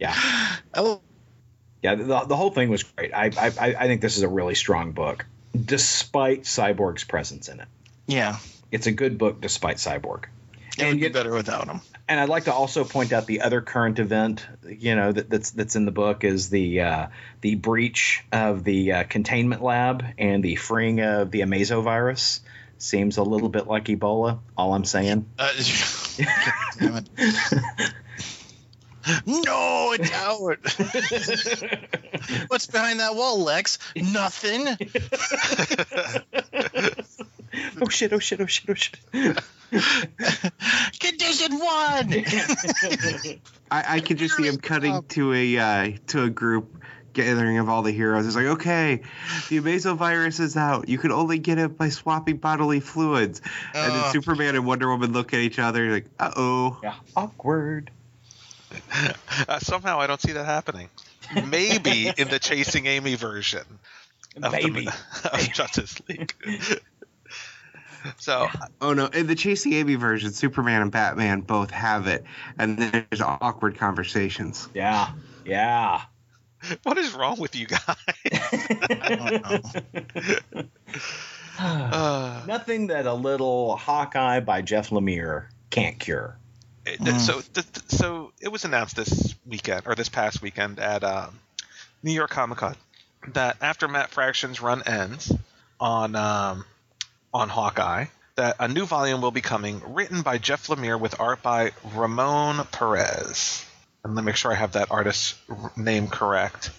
[0.00, 0.14] yeah.
[0.72, 1.02] Oh,
[1.82, 1.96] Yeah.
[1.96, 3.12] The, the whole thing was great.
[3.12, 3.46] I, I,
[3.78, 5.26] I think this is a really strong book,
[5.58, 7.68] despite Cyborg's presence in it.
[8.06, 8.38] yeah.
[8.70, 10.24] It's a good book despite Cyborg.
[10.78, 11.82] It And would be yet- better without him.
[12.08, 15.50] And I'd like to also point out the other current event, you know, that, that's
[15.52, 17.06] that's in the book is the uh,
[17.42, 22.40] the breach of the uh, containment lab and the freeing of the Amazo virus.
[22.78, 24.40] Seems a little bit like Ebola.
[24.56, 25.26] All I'm saying.
[25.38, 25.52] Uh,
[26.78, 27.08] damn it.
[29.26, 30.58] No, it's out.
[32.48, 33.78] What's behind that wall, Lex?
[33.96, 34.68] Nothing.
[37.80, 38.12] oh shit!
[38.12, 38.40] Oh shit!
[38.40, 38.70] Oh shit!
[38.70, 38.98] Oh shit!
[41.00, 42.14] Condition one.
[43.70, 46.82] I, I could just see him cutting to a uh, to a group
[47.12, 48.26] gathering of all the heroes.
[48.26, 49.02] It's like, okay,
[49.48, 50.88] the Amazo virus is out.
[50.88, 53.42] You can only get it by swapping bodily fluids.
[53.74, 56.80] And then Superman and Wonder Woman look at each other like, uh oh.
[56.82, 56.94] Yeah.
[57.16, 57.90] Awkward.
[59.48, 60.88] Uh, somehow I don't see that happening.
[61.46, 63.64] Maybe in the Chasing Amy version
[64.42, 64.92] of, the-
[65.32, 66.34] of Justice League.
[68.18, 68.48] so
[68.80, 69.06] Oh no!
[69.06, 72.24] In the Chasing Amy version, Superman and Batman both have it,
[72.58, 74.68] and then there's awkward conversations.
[74.74, 75.12] Yeah.
[75.44, 76.02] Yeah.
[76.84, 77.86] what is wrong with you guys?
[81.58, 86.38] Uh, Nothing that a little Hawkeye by Jeff Lemire can't cure.
[86.86, 87.18] It- Mm.
[87.20, 91.38] So, th- so it was announced this weekend or this past weekend at um,
[92.02, 92.76] New York Comic Con
[93.28, 95.32] that after Matt Fraction's run ends
[95.78, 96.64] on um,
[97.32, 98.06] on Hawkeye,
[98.36, 102.66] that a new volume will be coming, written by Jeff Lemire with art by Ramon
[102.72, 103.64] Perez.
[104.04, 106.70] And let me make sure I have that artist's r- name correct.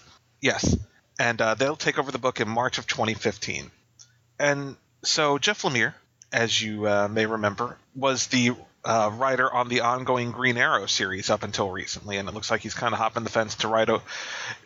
[0.42, 0.76] Yes,
[1.18, 3.70] and uh, they'll take over the book in March of 2015.
[4.38, 5.94] And so Jeff Lemire,
[6.32, 8.50] as you uh, may remember, was the
[8.84, 12.60] uh, writer on the ongoing Green Arrow series up until recently, and it looks like
[12.60, 14.00] he's kind of hopping the fence to write a,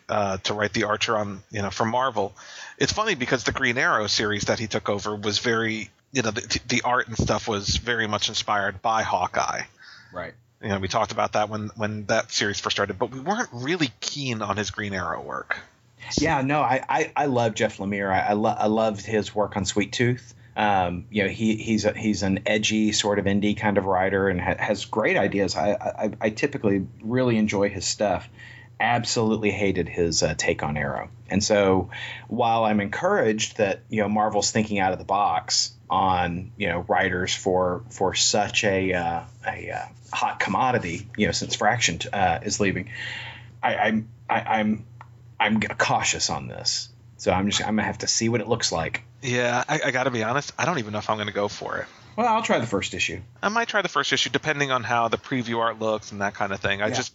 [0.09, 2.33] uh, to write the Archer on you know from Marvel.
[2.77, 6.31] It's funny because the Green Arrow series that he took over was very you know
[6.31, 9.63] the, the art and stuff was very much inspired by Hawkeye.
[10.11, 10.33] Right.
[10.61, 13.49] You know, we talked about that when when that series first started, but we weren't
[13.53, 15.57] really keen on his Green Arrow work.
[16.17, 18.11] Yeah, no, I I, I love Jeff Lemire.
[18.11, 20.33] I I, lo- I loved his work on Sweet Tooth.
[20.59, 24.27] Um, you know, he he's a, he's an edgy sort of indie kind of writer
[24.27, 25.55] and ha- has great ideas.
[25.55, 28.29] I, I I typically really enjoy his stuff.
[28.79, 31.09] absolutely hated his uh, take on Arrow.
[31.29, 31.89] And so,
[32.27, 36.85] while I'm encouraged that you know Marvel's thinking out of the box on you know
[36.87, 42.39] writers for for such a uh, a uh, hot commodity, you know, since Fraction uh,
[42.43, 42.89] is leaving,
[43.63, 44.85] I, I'm I, I'm
[45.39, 46.89] I'm cautious on this.
[47.17, 49.03] So I'm just I'm gonna have to see what it looks like.
[49.21, 50.51] Yeah, I, I got to be honest.
[50.57, 51.87] I don't even know if I'm going to go for it.
[52.15, 53.21] Well, I'll try the first issue.
[53.41, 56.33] I might try the first issue, depending on how the preview art looks and that
[56.33, 56.81] kind of thing.
[56.81, 56.95] I Yeah.
[56.95, 57.13] just,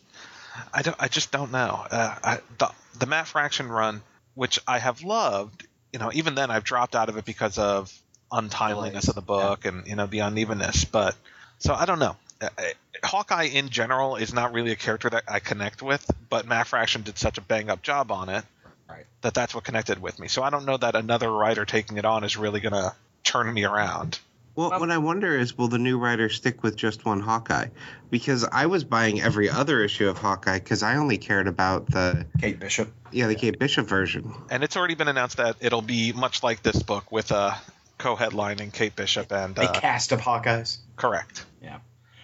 [0.72, 1.84] I don't, I just don't know.
[1.90, 4.02] Uh, I, the the Matt Fraction run,
[4.34, 7.92] which I have loved, you know, even then I've dropped out of it because of
[8.32, 10.84] untimeliness of the book and you know the unevenness.
[10.84, 11.16] But
[11.59, 12.16] so I don't know.
[12.40, 12.62] Uh, uh,
[13.05, 17.02] Hawkeye in general is not really a character that I connect with, but Matt Fraction
[17.02, 18.44] did such a bang up job on it
[18.89, 19.07] Right.
[19.22, 20.28] that that's what connected with me.
[20.28, 23.64] So I don't know that another writer taking it on is really gonna turn me
[23.64, 24.18] around.
[24.57, 27.68] Well, what I wonder is, will the new writer stick with just one Hawkeye?
[28.11, 32.26] Because I was buying every other issue of Hawkeye because I only cared about the
[32.41, 32.93] Kate Bishop.
[33.11, 34.32] yeah the Kate Bishop version.
[34.51, 37.55] And it's already been announced that it'll be much like this book with uh,
[37.99, 40.78] co-headlining Kate Bishop and A uh, cast of Hawkeyes.
[40.95, 41.45] correct.
[41.61, 41.78] Yeah.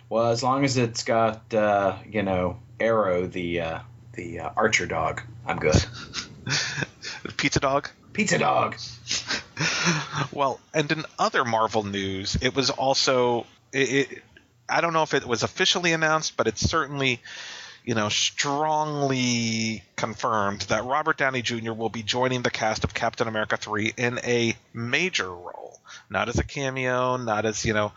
[0.08, 3.78] Well, as long as it's got uh, you know Arrow, the uh,
[4.12, 5.74] the uh, Archer dog, I'm good.
[7.36, 7.90] Pizza Dog.
[8.12, 8.76] Pizza dog.
[10.32, 14.22] well, and in other Marvel news, it was also it, it,
[14.68, 17.20] I don't know if it was officially announced, but it's certainly
[17.84, 21.72] you know strongly confirmed that Robert Downey Jr.
[21.72, 25.78] will be joining the cast of Captain America 3 in a major role,
[26.10, 27.92] not as a cameo, not as you know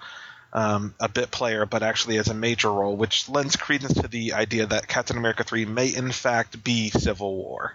[0.54, 4.34] um, a bit player, but actually as a major role, which lends credence to the
[4.34, 7.74] idea that Captain America 3 may in fact be Civil War.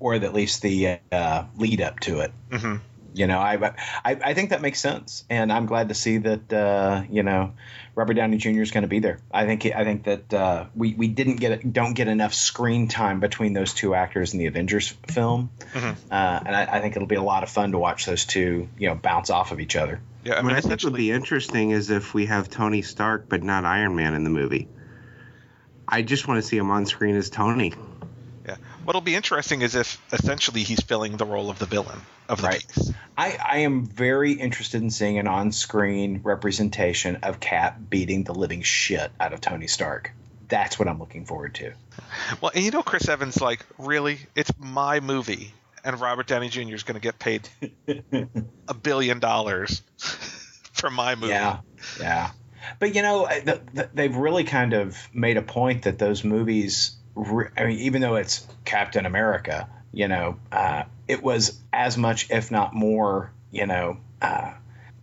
[0.00, 2.32] Or at least the uh, lead up to it.
[2.50, 2.76] hmm
[3.12, 3.54] You know, I,
[4.04, 7.52] I I think that makes sense, and I'm glad to see that uh, you know
[7.96, 8.62] Robert Downey Jr.
[8.62, 9.18] is going to be there.
[9.32, 13.18] I think I think that uh, we we didn't get don't get enough screen time
[13.20, 15.96] between those two actors in the Avengers film, Mhm.
[16.10, 18.68] uh, and I, I think it'll be a lot of fun to watch those two
[18.78, 20.00] you know bounce off of each other.
[20.24, 22.82] Yeah, I what mean, I think would essentially, be interesting is if we have Tony
[22.82, 24.68] Stark but not Iron Man in the movie.
[25.88, 27.72] I just want to see him on screen as Tony.
[28.46, 28.56] Yeah.
[28.84, 32.48] What'll be interesting is if essentially he's filling the role of the villain of the
[32.48, 32.66] Right.
[32.74, 32.92] piece.
[33.16, 38.62] I, I am very interested in seeing an on-screen representation of Cap beating the living
[38.62, 40.12] shit out of Tony Stark.
[40.48, 41.72] That's what I'm looking forward to.
[42.40, 45.52] Well, and you know, Chris Evans, like, really, it's my movie,
[45.84, 46.74] and Robert Downey Jr.
[46.74, 47.48] is going to get paid
[48.68, 49.82] a billion dollars
[50.72, 51.28] for my movie.
[51.28, 51.58] Yeah,
[52.00, 52.30] yeah.
[52.78, 56.96] But you know, the, the, they've really kind of made a point that those movies.
[57.56, 62.50] I mean, even though it's Captain America, you know, uh, it was as much, if
[62.50, 64.52] not more, you know, uh,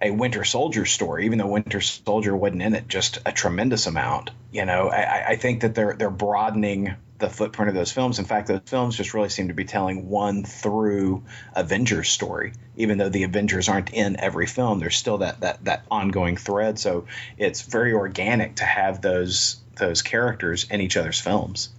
[0.01, 1.26] a Winter Soldier story.
[1.26, 4.32] Even though Winter Soldier wasn't in it just a tremendous amount.
[4.51, 8.20] You know, I, I- I think that they're they're broadening the footprint of those films.
[8.20, 11.24] In fact, those films just really seem to be telling one through
[11.55, 12.53] Avengers story.
[12.76, 16.78] Even though the Avengers aren't in every film, there's still that that that ongoing thread.
[16.78, 17.07] So
[17.38, 21.70] it's very organic to have those those characters in each other's films.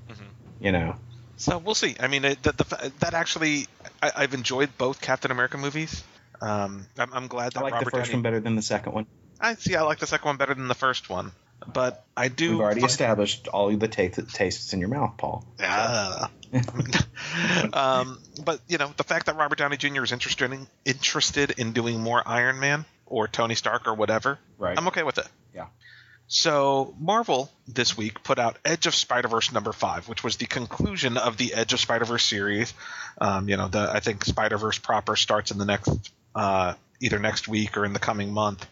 [0.60, 0.96] You know,
[1.36, 1.96] So we'll see.
[2.00, 3.66] I mean, it, the, the, that actually,
[4.02, 6.02] I, I've enjoyed both Captain America movies.
[6.40, 8.16] Um, I'm, I'm glad that I like Robert the first Downey.
[8.16, 9.06] one better than the second one.
[9.40, 9.76] I see.
[9.76, 11.30] I like the second one better than the first one,
[11.72, 12.52] but I do.
[12.52, 15.44] We've already established all the ta- tastes in your mouth, Paul.
[15.60, 16.30] Ah.
[17.72, 20.02] um, but you know, the fact that Robert Downey Jr.
[20.02, 24.76] is interested in, interested in doing more Iron Man or Tony Stark or whatever, Right.
[24.76, 25.26] I'm okay with it.
[25.54, 25.66] Yeah.
[26.28, 30.44] So Marvel this week put out Edge of Spider Verse number five, which was the
[30.44, 32.74] conclusion of the Edge of Spider Verse series.
[33.18, 37.18] Um, you know, the I think Spider Verse proper starts in the next uh, either
[37.18, 38.66] next week or in the coming month.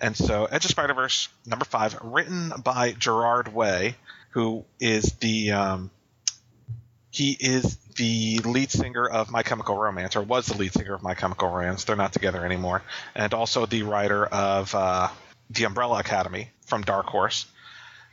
[0.00, 3.96] And so Edge of Spider Verse number five, written by Gerard Way,
[4.30, 5.90] who is the um,
[7.10, 11.02] he is the lead singer of My Chemical Romance, or was the lead singer of
[11.02, 11.82] My Chemical Romance.
[11.82, 12.82] They're not together anymore,
[13.16, 15.08] and also the writer of uh,
[15.50, 17.46] The Umbrella Academy from Dark Horse.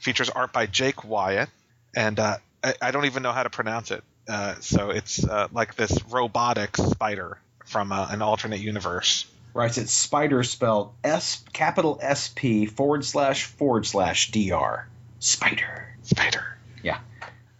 [0.01, 1.49] Features art by Jake Wyatt,
[1.95, 4.03] and uh, I, I don't even know how to pronounce it.
[4.29, 9.25] Uh, so it's uh, like this robotic spider from uh, an alternate universe.
[9.55, 9.75] Right.
[9.75, 14.87] It's spider spelled S capital S P forward slash forward slash D R.
[15.17, 15.95] Spider.
[16.03, 16.57] Spider.
[16.83, 16.99] Yeah.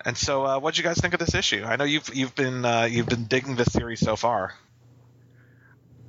[0.06, 1.64] And so, uh, what do you guys think of this issue?
[1.66, 4.54] I know you've you've been uh, you've been digging this series so far.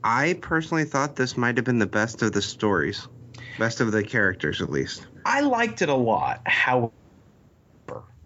[0.05, 3.09] I personally thought this might have been the best of the stories,
[3.59, 5.07] best of the characters at least.
[5.25, 6.43] I liked it a lot.
[6.47, 6.93] However,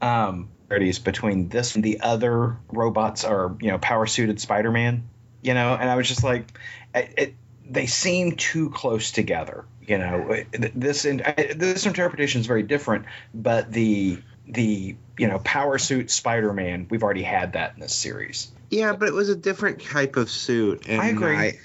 [0.01, 5.09] um, similarities between this and the other robots or you know power suited Spider Man,
[5.43, 6.59] you know, and I was just like,
[6.95, 7.35] it, it,
[7.69, 9.65] they seem too close together.
[9.87, 10.43] You know,
[10.75, 14.19] this I- this interpretation is very different, but the
[14.49, 16.87] the you know power suit Spider-Man.
[16.91, 18.51] We've already had that in this series.
[18.71, 20.87] Yeah, but it was a different type of suit.
[20.89, 21.37] And I agree.
[21.37, 21.59] I,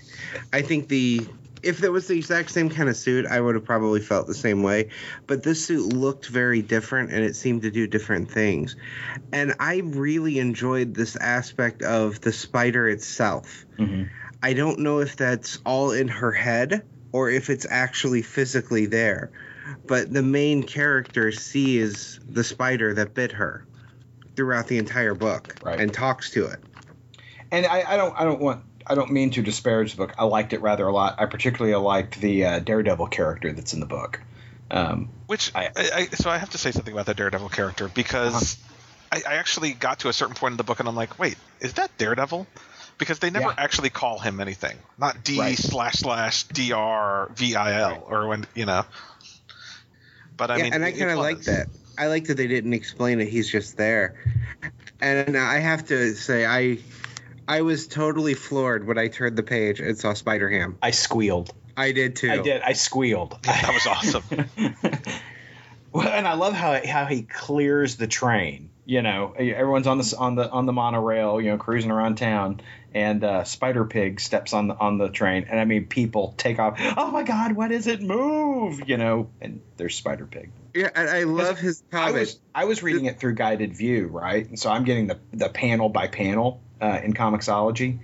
[0.53, 1.27] I think the
[1.63, 4.33] if it was the exact same kind of suit, I would have probably felt the
[4.33, 4.89] same way.
[5.27, 8.75] But this suit looked very different, and it seemed to do different things.
[9.31, 13.65] And I really enjoyed this aspect of the spider itself.
[13.77, 14.03] Mm-hmm.
[14.43, 19.31] I don't know if that's all in her head or if it's actually physically there.
[19.85, 23.65] But the main character sees the spider that bit her
[24.35, 25.79] throughout the entire book Right.
[25.79, 26.59] and talks to it.
[27.51, 30.13] And I, I don't I don't want I don't mean to disparage the book.
[30.17, 31.15] I liked it rather a lot.
[31.17, 34.19] I particularly liked the uh, Daredevil character that's in the book.
[34.69, 37.87] Um, Which I- I, I, so I have to say something about the Daredevil character
[37.87, 38.57] because
[39.13, 39.21] Uh-huh.
[39.25, 41.37] I, I actually got to a certain point in the book and I'm like, wait,
[41.61, 42.47] is that Daredevil?
[42.97, 43.55] Because they never Yeah.
[43.57, 45.57] actually call him anything, not D Right.
[45.57, 48.83] slash slash D R V I L or when you know.
[50.35, 51.67] But I yeah, mean, and I it- it kind of like that.
[51.97, 53.27] I like that they didn't explain it.
[53.29, 54.15] He's just there.
[55.01, 56.77] And I have to say, I
[57.51, 60.77] I was totally floored when I turned the page and saw Spider Ham.
[60.81, 61.53] I squealed.
[61.75, 62.31] I did too.
[62.31, 62.61] I did.
[62.61, 63.37] I squealed.
[63.43, 64.23] That was awesome.
[65.91, 68.69] well, and I love how how he clears the train.
[68.85, 71.41] You know, everyone's on the on the on the monorail.
[71.41, 72.61] You know, cruising around town,
[72.93, 76.57] and uh, Spider Pig steps on the on the train, and I mean, people take
[76.57, 76.79] off.
[76.95, 78.01] Oh my God, what is it?
[78.01, 78.87] Move!
[78.87, 80.51] You know, and there's Spider Pig.
[80.73, 84.47] Yeah, and I love his I was I was reading it through guided view, right?
[84.47, 87.99] And so I'm getting the the panel by panel uh, in Comixology,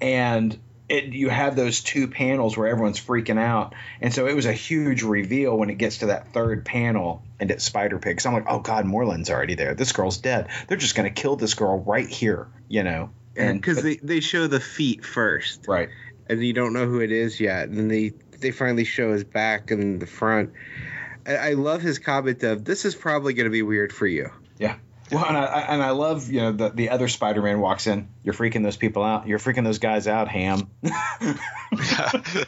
[0.00, 0.58] and
[0.88, 4.52] it you have those two panels where everyone's freaking out, and so it was a
[4.52, 8.20] huge reveal when it gets to that third panel and it's Spider Pig.
[8.20, 9.74] So I'm like, oh God, Morlun's already there.
[9.74, 10.48] This girl's dead.
[10.68, 13.10] They're just gonna kill this girl right here, you know?
[13.36, 15.90] And because they, they show the feet first, right.
[16.28, 19.24] and you don't know who it is yet, and then they they finally show his
[19.24, 20.52] back and the front.
[21.24, 24.30] And I love his comment of this is probably going to be weird for you.
[25.10, 27.86] Well, and I I- and I love you know the the other Spider Man walks
[27.86, 28.08] in.
[28.24, 29.26] You're freaking those people out.
[29.26, 30.70] You're freaking those guys out, Ham.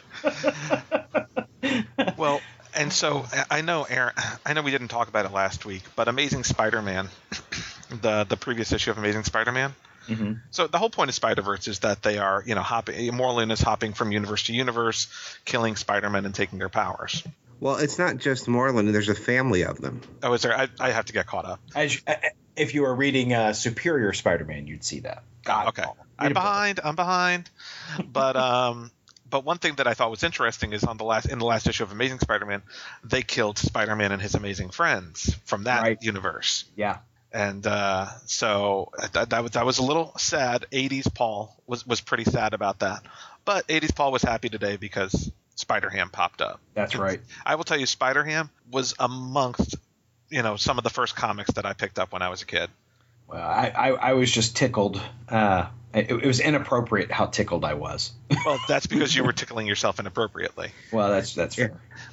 [2.17, 2.41] well,
[2.75, 4.13] and so I know Aaron.
[4.45, 7.09] I know we didn't talk about it last week, but Amazing Spider-Man,
[8.01, 9.73] the the previous issue of Amazing Spider-Man.
[10.07, 13.11] hmm So the whole point of Spider Verse is that they are, you know, hopping.
[13.11, 15.07] Morlun is hopping from universe to universe,
[15.45, 17.23] killing Spider-Man and taking their powers.
[17.61, 18.89] Well, it's not just Morlun.
[18.93, 19.99] There's a family of them.
[20.23, 20.57] Oh, is there?
[20.57, 21.59] I, I have to get caught up.
[21.75, 22.13] As uh,
[22.59, 25.23] if you were reading uh, Superior Spider-Man, you'd see that.
[25.43, 25.97] God, Okay, Paul.
[26.17, 26.43] I'm Read a book.
[26.43, 26.79] behind.
[26.83, 27.49] I'm behind.
[28.11, 28.91] But um,
[29.29, 31.67] but one thing that I thought was interesting is on the last in the last
[31.67, 32.61] issue of Amazing Spider-Man,
[33.03, 35.97] they killed Spider-Man and his amazing friends from that Right.
[36.01, 36.65] universe.
[36.75, 36.97] Yeah,
[37.31, 40.65] and uh, so that, that was that was a little sad.
[40.71, 43.03] 80s Paul was was pretty sad about that,
[43.45, 46.59] but 80s Paul was happy today because Spider Ham popped up.
[46.73, 47.21] that's right.
[47.45, 49.75] I will tell you, Spider Ham was amongst
[50.29, 52.45] you know some of the first comics that I picked up when I was a
[52.45, 52.69] kid.
[53.27, 54.99] Well, I, I, I was just tickled.
[55.27, 58.11] Uh, it, it was inappropriate how tickled I was.
[58.45, 60.71] Well, that's because you were tickling yourself inappropriately.
[60.93, 61.69] Well, that's that's Yeah.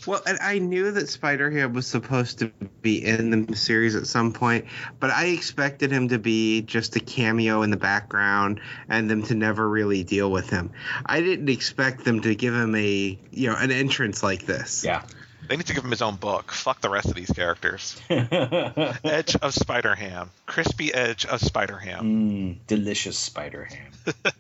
[0.07, 2.51] Well, and I knew that Spider Ham was supposed to
[2.83, 4.67] be in the series at some point,
[4.99, 9.35] but I expected him to be just a cameo in the background and them to
[9.35, 10.73] never really deal with him.
[11.07, 14.85] I didn't expect them to give him a you know an entrance like this.
[14.85, 15.03] Yeah.
[15.49, 16.53] They need to give him his own book.
[16.53, 18.01] Fuck the rest of these characters.
[18.11, 22.05] Edge of Spider Ham, crispy edge of Spider Ham.
[22.05, 23.93] mm, delicious Spider Ham.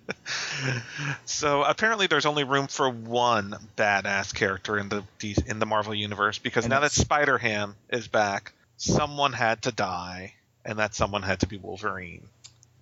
[1.25, 5.05] So apparently, there's only room for one badass character in the
[5.47, 9.73] in the Marvel universe because And now that Spider Ham is back, someone had to
[9.73, 10.35] die,
[10.65, 12.27] and that someone had to be Wolverine.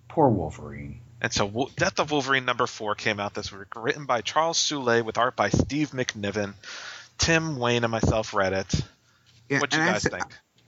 [0.07, 1.01] Poor Wolverine.
[1.21, 5.03] And so, Death of Wolverine number four came out this week, written by Charles Soule
[5.03, 6.53] with art by Steve McNiven.
[7.17, 8.73] Tim Wayne and myself read it.
[9.49, 10.25] Yeah, What do you guys th- think?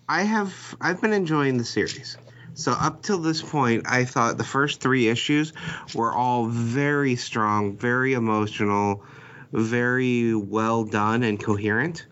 [0.07, 2.17] I have I've been enjoying the series.
[2.53, 5.53] So up till this point, I thought the first three issues
[5.93, 9.03] were all very strong, very emotional,
[9.51, 12.07] very well done and coherent.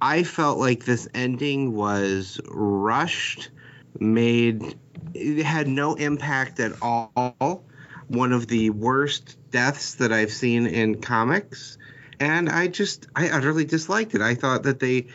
[0.00, 3.50] I felt like this ending was rushed,
[3.98, 4.78] made
[5.12, 7.64] it had no impact at all.
[8.08, 11.76] One of the worst deaths that I've seen in comics.
[12.20, 14.20] And I just I utterly disliked it.
[14.20, 15.06] I thought that they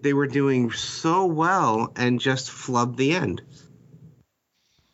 [0.00, 3.42] they were doing so well and just flubbed the end.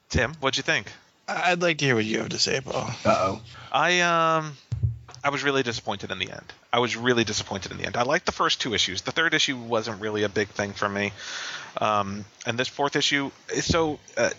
[0.08, 0.90] Tim, what'd you think?
[1.28, 2.90] I- I'd like to hear what you have to say, Paul.
[3.04, 3.40] Uh oh.
[3.72, 4.56] I um
[5.22, 6.52] I was really disappointed in the end.
[6.72, 7.96] I was really disappointed in the end.
[7.96, 9.02] I liked the first two issues.
[9.02, 11.12] The third issue wasn't really a big thing for me.
[11.80, 14.30] Um, and this fourth issue is so uh, uh,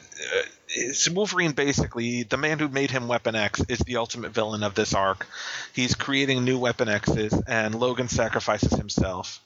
[0.74, 4.76] it's Wolverine basically the man who made him Weapon X is the ultimate villain of
[4.76, 5.28] this arc.
[5.74, 9.40] He's creating new Weapon X's, and Logan sacrifices himself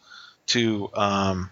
[0.48, 1.50] to um,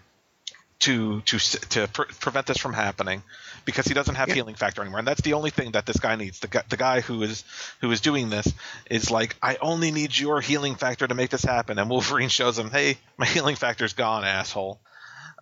[0.80, 3.22] to to to pre- prevent this from happening
[3.64, 4.34] because he doesn't have Yeah.
[4.34, 6.76] healing factor anymore and that's the only thing that this guy needs the guy, the
[6.76, 7.44] guy who is
[7.80, 8.52] who is doing this
[8.90, 12.58] is like I only need your healing factor to make this happen and Wolverine shows
[12.58, 14.80] him hey my healing factor's gone asshole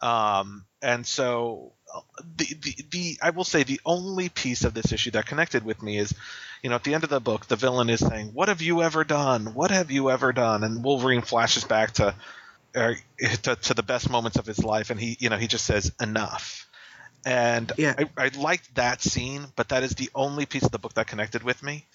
[0.01, 1.72] um, and so
[2.36, 5.82] the, the the I will say the only piece of this issue that connected with
[5.82, 6.14] me is
[6.62, 8.82] you know at the end of the book the villain is saying what have you
[8.82, 12.14] ever done what have you ever done and Wolverine flashes back to
[12.74, 12.95] uh,
[13.43, 15.93] to, to the best moments of his life and he you know he just says
[16.01, 16.68] enough
[17.24, 17.95] and Yeah.
[17.99, 21.07] I, I liked that scene but that is the only piece of the book that
[21.07, 21.86] connected with me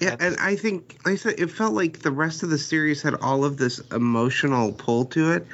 [0.00, 3.00] Yeah, and I think, like I said, it felt like the rest of the series
[3.00, 5.46] had all of this emotional pull to it.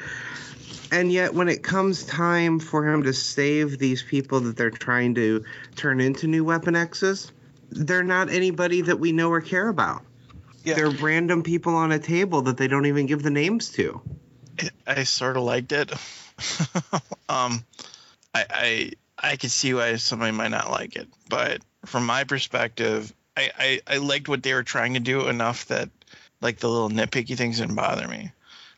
[0.93, 5.15] And yet, when it comes time for him to save these people that they're trying
[5.15, 5.43] to
[5.75, 7.33] turn into new Weapon X's,
[7.71, 10.03] they're not anybody that we know or care about.
[10.65, 10.75] Yeah.
[10.75, 14.03] They're random people on a table that they don't even give the names to.
[14.87, 15.91] I sort of liked it.
[17.31, 17.65] um,
[18.35, 23.11] I, I I could see why somebody might not like it, but from my perspective,
[23.35, 25.89] I, I I liked what they were trying to do enough that
[26.43, 28.31] like the little nitpicky things didn't bother me.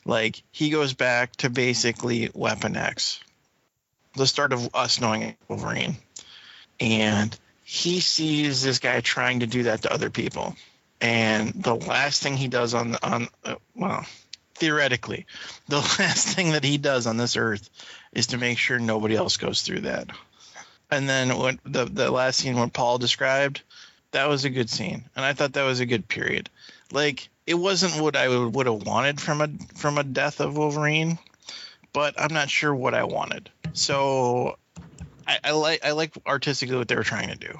[0.05, 3.21] Like he goes back to basically Weapon X,
[4.15, 5.97] the start of us knowing Wolverine,
[6.79, 10.57] and he sees this guy trying to do that to other people,
[11.01, 14.05] and the last thing he does on on uh, well
[14.57, 15.27] theoretically,
[15.69, 17.71] the last thing that he does on this earth
[18.13, 20.09] is to make sure nobody else goes through that.
[20.91, 23.63] And then what the the last scene what Paul described,
[24.11, 26.51] that was a good scene, and I thought that was a good period.
[26.93, 31.19] Like it wasn't what I would, have wanted from a from a death of Wolverine,
[31.93, 33.51] but I'm not sure what I wanted.
[33.73, 34.57] So
[35.27, 37.59] I, I like I like artistically what they were trying to do.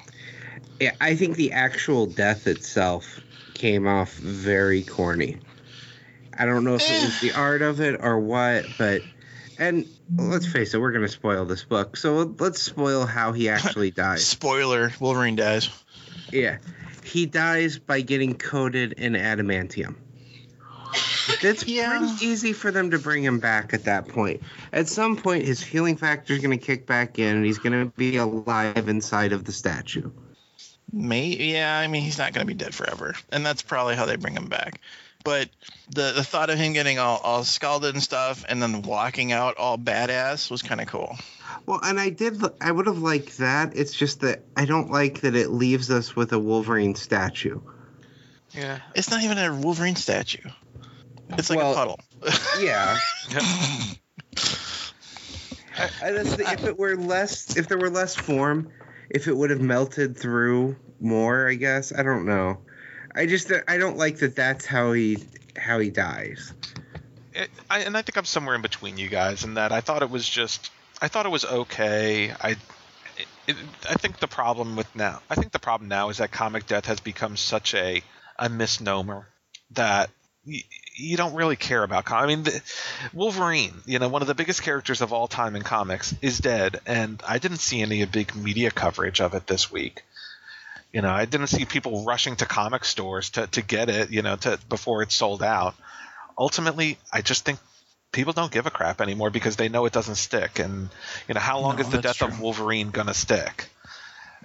[0.79, 3.19] Yeah, I think the actual death itself
[3.53, 5.39] came off very corny.
[6.37, 7.39] I don't know if it was the eh.
[7.39, 9.03] art of it or what, but
[9.57, 11.95] and let's face it, we're gonna spoil this book.
[11.95, 14.25] So let's spoil how he actually dies.
[14.25, 15.69] Spoiler: Wolverine dies.
[16.31, 16.57] Yeah,
[17.05, 19.95] he dies by getting coated in adamantium.
[21.41, 21.97] It's Yeah.
[21.97, 24.41] pretty easy for them to bring him back at that point.
[24.71, 27.73] At some point, his healing factor is going to kick back in, and he's going
[27.85, 30.09] to be alive inside of the statue.
[30.91, 34.05] May yeah, I mean he's not going to be dead forever, and that's probably how
[34.05, 34.79] they bring him back.
[35.23, 35.49] But
[35.89, 39.57] the the thought of him getting all, all scalded and stuff, and then walking out
[39.57, 41.17] all badass was kind of cool.
[41.65, 42.41] Well, and I did.
[42.61, 43.75] I would have liked that.
[43.75, 47.59] It's just that I don't like that it leaves us with a Wolverine statue.
[48.53, 50.47] yeah It's not even a Wolverine statue.
[51.31, 51.99] It's like Well- a puddle.
[52.59, 52.97] Yeah.
[55.77, 58.69] I, that's the, if it were less, if there were less form,
[59.09, 61.91] if it would have melted through more, I guess.
[61.93, 62.59] I don't know.
[63.13, 64.35] I just uh, I don't like that.
[64.35, 65.17] That's how he
[65.57, 66.53] how he dies.
[67.33, 70.01] it, I, and I think I'm somewhere in between you guys in that I thought
[70.01, 70.71] it was just
[71.01, 72.31] I thought it was okay.
[72.31, 72.51] I
[73.17, 73.55] it, it,
[73.89, 76.85] I think the problem with now I think the problem now is that comic death
[76.85, 78.01] has become such a
[78.37, 79.27] a misnomer
[79.71, 80.09] that
[80.43, 80.61] you,
[80.95, 82.05] you don't really care about.
[82.05, 82.61] Com- I mean, the,
[83.13, 86.79] Wolverine, you know, one of the biggest characters of all time in comics, is dead,
[86.85, 90.03] and I didn't see any big media coverage of it this week.
[90.93, 94.21] You know, I didn't see people rushing to comic stores to, to get it, you
[94.21, 95.75] know, to before it's sold out
[96.37, 97.59] ultimately, I just think
[98.15, 100.57] people don't give a crap anymore because they know it doesn't stick.
[100.59, 100.89] And
[101.27, 102.39] you know, how long No, is the that's death of.
[102.39, 103.67] Wolverine gonna stick?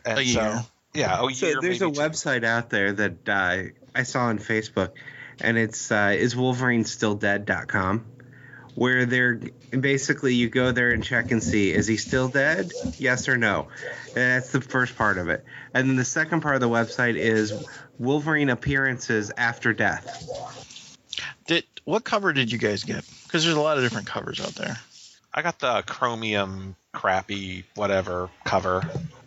[0.05, 0.64] And A so, year.
[0.93, 1.59] yeah, a So year.
[1.62, 1.93] there's a two.
[1.93, 4.91] website out there that uh, I saw on Facebook,
[5.41, 6.09] and it's uh,
[6.95, 8.05] iswolverinestilldead.com,
[8.75, 9.41] where they're
[9.79, 12.71] basically you go there and check and see is he still dead?
[12.99, 13.68] Yes or no.
[14.09, 15.45] And that's the first part of it.
[15.75, 17.53] And then the second part of the website is
[17.99, 20.97] Wolverine appearances after death.
[21.47, 23.05] Did what cover did you guys get?
[23.31, 24.76] Because there's a lot of different covers out there.
[25.33, 28.83] I got the chromium crappy whatever cover.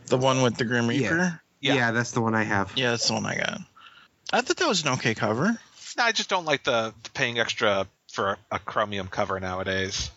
[0.07, 1.39] The one with the Grim Reaper.
[1.61, 1.73] Yeah.
[1.75, 1.91] Yeah.
[1.91, 2.73] that's the one I have.
[2.75, 3.59] Yeah, that's the one I got.
[4.33, 5.57] I thought that was an okay cover.
[5.97, 10.11] No, I just don't like the, the paying extra for a chromium cover nowadays.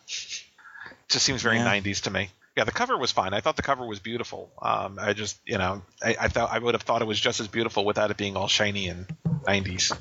[1.09, 1.67] just seems very Yeah.
[1.81, 2.31] 90s to me.
[2.57, 3.35] Yeah, the cover was fine.
[3.35, 4.51] I thought the cover was beautiful.
[4.61, 7.39] Um, I just, you know, I, I thought I would have thought it was just
[7.39, 9.07] as beautiful without it being all shiny and
[9.45, 9.97] 90s.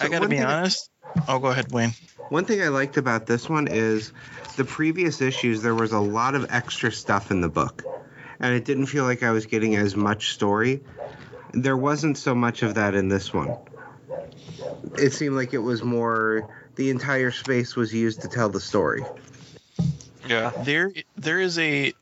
[0.00, 0.90] I got to one be thing- honest.
[1.28, 1.92] Oh, go ahead, Wayne.
[2.28, 4.12] One thing I liked about this one is
[4.56, 7.84] the previous issues, there was a lot of extra stuff in the book.
[8.40, 10.80] And it didn't feel like I was getting as much story.
[11.52, 13.56] There wasn't so much of that in this one.
[14.98, 19.04] It seemed like it was more, the entire space was used to tell the story.
[20.26, 20.50] Yeah.
[20.64, 21.94] There, there is a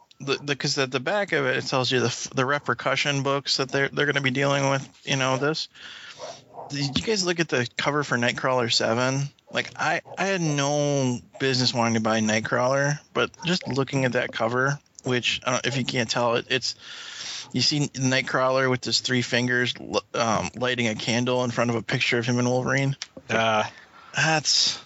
[0.45, 3.89] because at the back of it it tells you the the repercussion books that they're
[3.89, 4.89] they're going to be dealing with.
[5.05, 5.69] You know this.
[6.73, 9.23] Did you guys look at the cover for Nightcrawler Seven?
[9.51, 14.33] Like I, I had no business wanting to buy Nightcrawler, but just looking at that
[14.33, 16.75] cover, which I don't, if you can't tell it, it's
[17.53, 19.75] you see Nightcrawler with his three fingers
[20.15, 22.97] um, lighting a candle in front of a picture of him and Wolverine.
[23.29, 23.65] Uh,
[24.17, 24.81] That's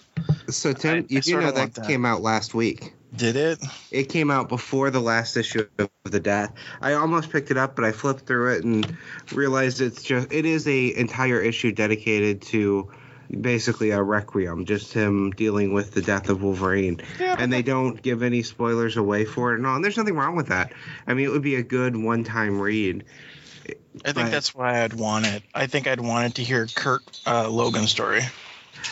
[0.49, 1.87] So I- Tim, I you do sorta know that, that.
[1.87, 2.93] came out last week.
[3.15, 3.59] Did it.
[3.91, 6.53] It came out before the last issue of the Death.
[6.81, 8.97] I almost picked it up, but I flipped through it and
[9.33, 12.91] realized it's just it is a entire issue dedicated to
[13.29, 17.01] basically a requiem, just him dealing with the death of Wolverine.
[17.19, 19.75] yeah, And they don't give any spoilers away for it and all.
[19.75, 20.71] And there's nothing wrong with that.
[21.05, 23.03] I mean, it would be a good one-time read.
[24.05, 24.31] I think Right.
[24.31, 25.43] that's why I'd want it.
[25.53, 28.21] I think I'd wanted to hear Kurt uh, Logan's story.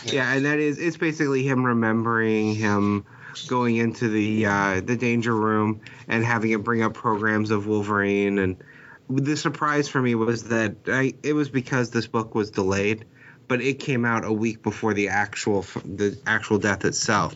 [0.04, 3.06] Yeah, and that is it's basically him remembering him
[3.44, 8.40] going into the uh, the danger room and having it bring up programs of Wolverine.
[8.40, 8.64] And
[9.10, 13.06] the surprise for me was that I it was because this book was delayed,
[13.48, 17.36] but it came out a week before the actual the actual death itself.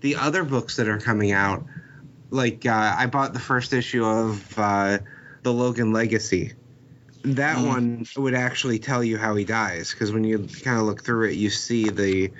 [0.00, 1.64] The other books that are coming out,
[2.30, 4.98] like uh, I bought the first issue of uh,
[5.42, 6.54] the Logan Legacy.
[7.22, 7.66] That Mm.
[7.66, 11.28] one would actually tell you how he dies because when you kind of look through
[11.28, 12.30] it, you see the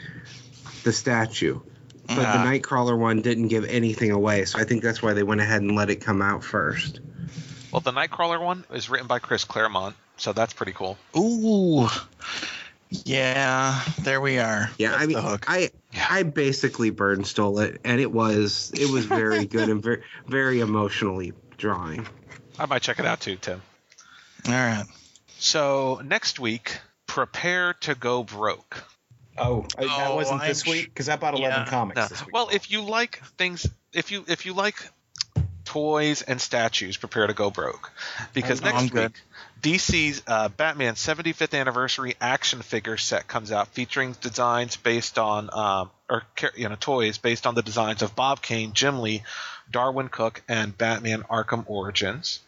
[0.85, 1.61] the statue.
[2.15, 2.33] But Ah.
[2.45, 5.63] the Nightcrawler one didn't give anything away, so I think that's why they went ahead
[5.63, 7.01] and let it come out first.
[7.71, 10.99] well, the Nightcrawler one is written by Chris Claremont, so that's pretty cool.
[11.17, 11.89] Ooh,
[12.91, 14.71] yeah, there we are.
[14.79, 15.45] Yeah, That's I mean, the hook.
[15.49, 16.07] I Yeah.
[16.11, 20.61] I basically burn stole it, and it was it was very good and very very
[20.61, 22.07] emotionally drawing.
[22.59, 23.63] I might check it out too, Tim.
[24.47, 24.85] All right.
[25.39, 28.85] So next week, prepare to go broke.
[29.41, 31.67] Oh, I- that Oh, wasn't I'm this week because I bought eleven Yeah.
[31.67, 32.07] comics No.
[32.09, 32.35] this week.
[32.35, 34.77] Well, if you like things, if you if you like
[35.65, 37.93] toys and statues, prepare to go broke,
[38.33, 39.13] because Oh, next week.
[39.63, 45.91] DC's uh, Batman 75th anniversary action figure set comes out, featuring designs based on um,
[46.09, 46.23] or
[46.57, 49.23] you know toys based on the designs of Bob Kane, Jim Lee,
[49.71, 52.41] Darwyn Cooke, and Batman Arkham Origins.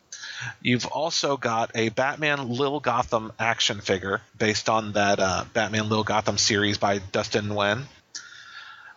[0.61, 6.05] You've also got a Batman Lil Gotham action figure based on that uh, Batman Lil
[6.05, 7.83] Gotham series by Dustin Nguyen.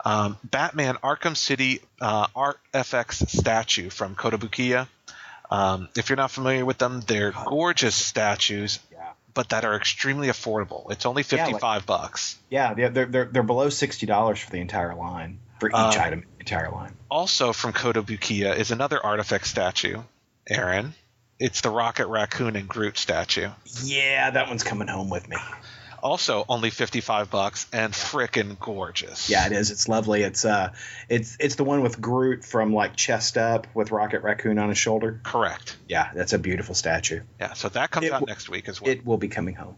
[0.03, 4.87] Um, Batman Arkham City uh, Art FX statue from Kotobukiya.
[5.49, 9.11] Um, if you're not familiar with them, they're gorgeous statues, Yeah.
[9.33, 10.91] but that are extremely affordable.
[10.91, 12.37] It's only Yeah, like- 55 bucks.
[12.49, 15.93] yeah, they're, they're they're they're below sixty dollars for the entire line for each Uh,
[15.99, 16.93] item, entire line.
[17.09, 20.01] Also from Kotobukiya is another artifact statue,
[20.47, 20.93] Aaron.
[21.39, 23.49] It's the Rocket Raccoon and Groot statue.
[23.83, 25.37] Yeah, that one's coming home with me.
[26.01, 29.27] Also only 55 bucks and frickin' gorgeous.
[29.29, 29.71] Yeah, it is.
[29.71, 30.21] It's lovely.
[30.21, 30.71] It's uh,
[31.09, 34.77] it's it's the one with Groot from like chest up with Rocket Raccoon on his
[34.77, 35.19] shoulder.
[35.23, 35.75] Correct.
[35.89, 37.21] Yeah, that's a beautiful statue.
[37.39, 38.91] Yeah, so that comes It out w- next week as well.
[38.91, 39.77] It will be coming home.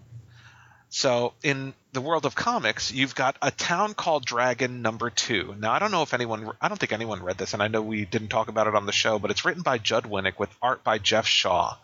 [0.90, 5.56] So in the world of comics, you've got a town called Dragon number two.
[5.60, 7.82] Now I don't know if anyone, I don't think anyone read this, and I know
[7.82, 10.50] we didn't talk about it on the show, but it's written by Judd Winick with
[10.62, 11.76] art by Geoff Shaw.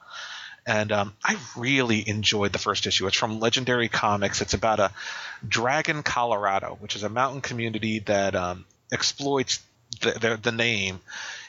[0.66, 3.06] And um, I really enjoyed the first issue.
[3.08, 4.42] It's from Legendary Comics.
[4.42, 4.92] It's about a
[5.46, 9.60] Dragon, Colorado, which is a mountain community that um, exploits
[10.02, 11.02] the, the, the name,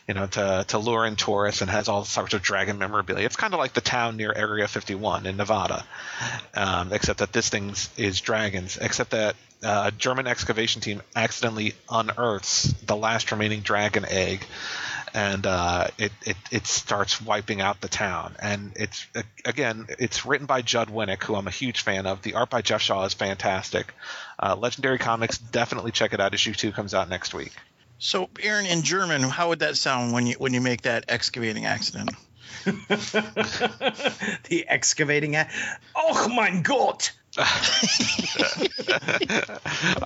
[0.06, 3.24] you know, to, to lure in tourists and has all sorts of dragon memorabilia.
[3.24, 5.85] It's kind of like the town near Area 51 in Nevada,
[6.55, 8.76] um, except that this thing is dragons.
[8.76, 14.44] Except that uh, a German excavation team accidentally unearths the last remaining dragon egg,
[15.14, 18.35] and uh, it, it it starts wiping out the town.
[18.40, 19.06] And it's
[19.47, 22.20] again, it's written by Judd Winick, who I'm a huge fan of.
[22.20, 23.94] The art by Geoff Shaw is fantastic.
[24.39, 26.35] Uh, Legendary Comics, definitely check it out.
[26.35, 27.52] Issue two comes out next week.
[28.05, 31.64] So, Aaron, in German, how would that sound when you when you make that excavating
[31.64, 32.10] accident?
[32.66, 35.36] the excavating.
[35.36, 35.48] A-
[35.97, 37.12] oh mein Gott!
[37.39, 37.47] I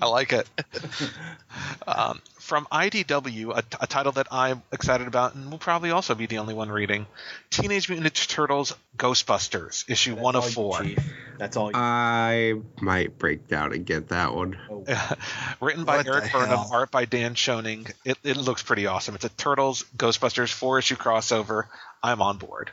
[0.06, 0.48] like it.
[1.88, 6.24] Um, from IDW, a, a title that I'm excited about and will probably also be
[6.24, 7.06] the only one reading
[7.50, 11.04] Teenage Mutant Ninja Turtles Ghostbusters, issue That's one of all you, four.
[11.36, 11.66] That's all.
[11.70, 11.76] You.
[11.76, 14.58] I might break down and get that one.
[14.70, 14.84] Oh,
[15.60, 17.92] Written by What Erik Burnham, art by Dan Schoening.
[18.06, 19.14] It, it looks pretty awesome.
[19.14, 21.64] It's a Turtles Ghostbusters four issue crossover.
[22.02, 22.70] I'm on board.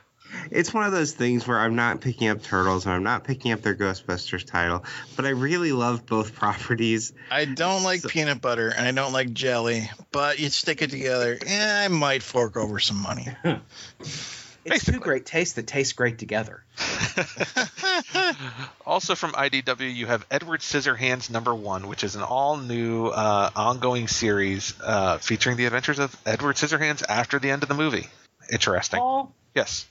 [0.51, 3.51] It's one of those things where I'm not picking up Turtles and I'm not picking
[3.51, 4.83] up their Ghostbusters title,
[5.15, 7.13] but I really love both properties.
[7.31, 11.37] I don't like peanut butter and I don't like jelly, but you stick it together,
[11.45, 13.27] eh, I might fork over some money.
[13.99, 14.93] it's basically.
[14.93, 16.63] two great tastes that taste great together.
[18.85, 23.49] Also from IDW, you have Edward Scissorhands number one, which is an all new uh,
[23.55, 28.07] ongoing series uh, featuring the adventures of Edward Scissorhands after the end of the movie.
[28.51, 29.27] Interesting.
[29.55, 29.87] Yes.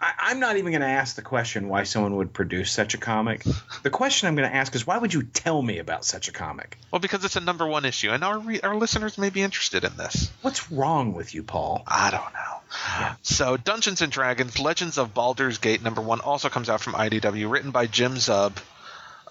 [0.00, 2.98] I, I'm not even going to ask the question why someone would produce such a
[2.98, 3.44] comic.
[3.82, 6.32] The question I'm going to ask is why would you tell me about such a
[6.32, 6.78] comic?
[6.90, 9.84] Well, because it's a number one issue, and our re- our listeners may be interested
[9.84, 10.30] in this.
[10.42, 11.82] What's wrong with you, Paul?
[11.86, 13.16] I don't know.
[13.22, 17.50] So, Dungeons and Dragons: Legends of Baldur's Gate number one also comes out from IDW,
[17.50, 18.56] written by Jim Zub.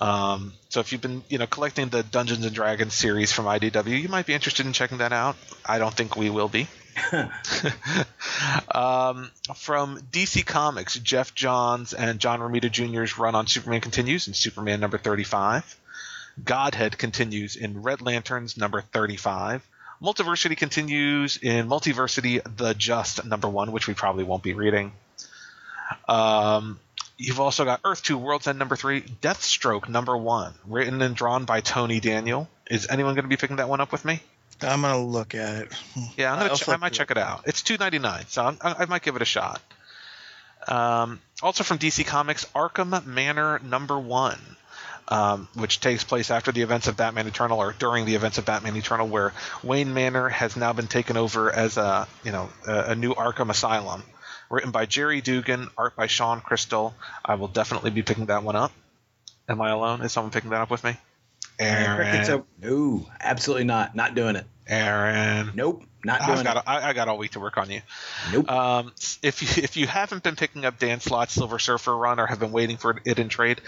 [0.02, 4.02] Um, so, if you've been you know collecting the Dungeons and Dragons series from IDW,
[4.02, 5.36] you might be interested in checking that out.
[5.66, 6.68] I don't think we will be.
[8.72, 14.34] um, from DC Comics, Geoff Johns and John Romita Jr.'s run on Superman continues in
[14.34, 15.78] Superman number 35.
[16.44, 19.68] Godhead continues in Red Lanterns number 35.
[20.02, 24.94] Multiversity continues in Multiversity The Just number one, which we probably won't be reading.
[26.08, 26.80] Um,
[27.18, 31.46] you've also got Earth 2 World's End number three, Deathstroke number one, written and drawn
[31.46, 32.48] by Tony Daniel.
[32.70, 34.22] Is anyone going to be picking that one up with me?
[34.62, 35.74] I'm gonna look at it.
[36.18, 37.44] Yeah, I'm gonna ch- I might through check it out.
[37.46, 39.62] It's two ninety nine, so I'm, I I might give it a shot.
[40.68, 44.40] Um, also from DC Comics, Arkham Manor number one,
[45.08, 48.46] um, which takes place after the events of Batman Eternal or during the events of
[48.46, 49.34] Batman Eternal, where
[49.64, 53.50] Wayne Manor has now been taken over as a you know a, a new Arkham
[53.50, 54.04] Asylum.
[54.50, 56.96] Written by Gerry Duggan, art by Shawn Crystal.
[57.24, 58.72] I will definitely be picking that one up.
[59.48, 60.02] Am I alone?
[60.02, 60.98] Is someone picking that up with me?
[61.60, 62.42] Crickets Aaron.
[62.42, 62.48] up.
[62.62, 63.96] No, absolutely not.
[63.96, 64.46] Not doing it.
[64.68, 65.52] Aaron.
[65.56, 66.64] Nope, not doing I've got, it.
[66.68, 67.82] I, I got all week to work on you.
[68.32, 68.50] Nope.
[68.50, 72.28] Um, if you if you haven't been picking up Dan Slott's Silver Surfer run or
[72.28, 73.62] have been waiting for it in trade,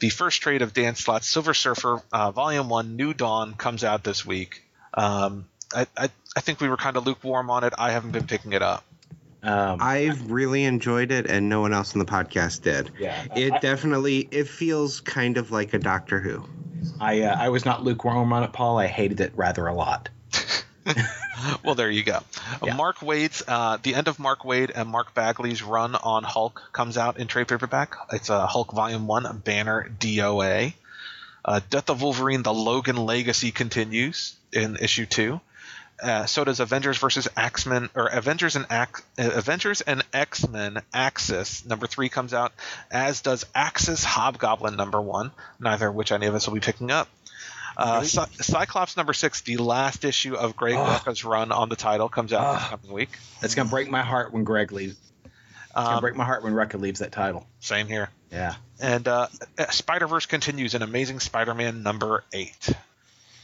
[0.00, 4.02] the first trade of Dan Slott's Silver Surfer uh, Volume One New Dawn comes out
[4.02, 4.62] this week.
[4.94, 7.74] Um, I, I I think we were kind of lukewarm on it.
[7.78, 8.84] I haven't been picking it up.
[9.42, 12.90] Um, I've really enjoyed it, and no one else in the podcast did.
[12.98, 16.44] yeah, It I, definitely it feels kind of like a Doctor Who.
[17.00, 18.78] I, uh, I was not lukewarm on it, Paul.
[18.78, 20.08] I hated it rather a lot.
[21.62, 22.20] Well, there you go.
[22.64, 22.74] Yeah.
[22.74, 26.96] Mark Waid's uh, the end of Mark Waid and Mark Bagley's run on Hulk comes
[26.96, 27.94] out in trade paperback.
[28.12, 30.74] It's a Hulk Volume One Banner DOA.
[31.44, 35.40] Uh, Death of Wolverine: The Logan Legacy continues in issue two.
[36.02, 41.64] Uh, so does Avengers versus X-Men or Avengers and Ac- uh, Avengers and X-Men Axis
[41.64, 42.52] number three comes out,
[42.90, 45.30] as does Axis Hobgoblin number one.
[45.58, 47.08] Neither of which any of us will be picking up.
[47.78, 50.84] Uh, Cy- Cyclops number six, the last issue of Greg Oh.
[50.84, 53.10] Rucka's run on the title, comes out this coming week.
[53.42, 54.96] It's gonna break my heart when Greg leaves.
[55.24, 55.32] It's
[55.74, 57.46] gonna Um, break my heart when Rucka leaves that title.
[57.60, 58.08] same here.
[58.32, 58.54] Yeah.
[58.80, 59.28] And uh,
[59.70, 62.70] Spider Verse continues in Amazing Spider-Man number eight.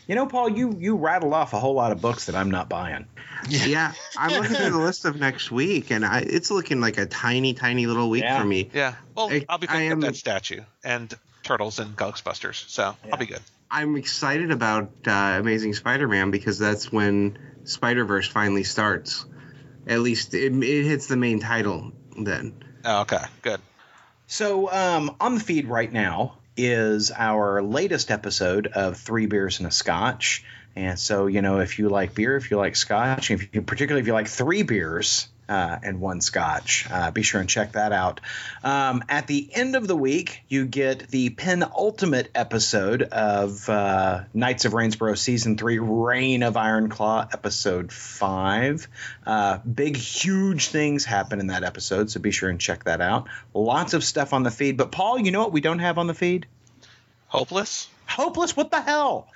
[0.09, 2.69] You know, Paul, you you rattle off a whole lot of books that I'm not
[2.69, 3.07] buying.
[3.49, 7.07] Yeah, I'm looking through the list of next week, and I, it's looking like a
[7.07, 8.39] tiny, tiny little week Yeah.
[8.41, 8.71] for me.
[8.73, 11.13] Yeah, well, I- I'll be I picking am- up that statue and
[11.43, 13.13] Turtles and Ghostbusters, so Yeah.
[13.13, 13.41] I'll be good.
[13.71, 15.11] I'm excited about uh,
[15.41, 19.25] Amazing Spider-Man because that's when Spider Verse finally starts.
[19.87, 22.55] At least it, it hits the main title then.
[22.85, 23.61] Oh, okay, good.
[24.27, 29.69] So, um, on the feed right now is our latest episode of Three Beers and
[29.69, 30.45] a Scotch.
[30.75, 34.01] And so, you know, if you like beer, if you like scotch, if you, particularly
[34.01, 37.93] if you like three beers uh, and one scotch, uh, be sure and check that
[37.93, 38.21] out.
[38.65, 44.65] Um, at the end of the week, you get the penultimate episode of uh, Knights
[44.65, 48.89] of Rainsboro Season 3 Reign of Ironclaw, Episode 5.
[49.27, 53.29] Uh, big, huge things happen in that episode, so be sure and check that out.
[53.53, 54.79] Lots of stuff on the feed.
[54.79, 56.47] But, Paul, you know what we don't have on the feed?
[57.27, 57.89] Hopeless.
[58.07, 59.29] Hopeless, what the hell?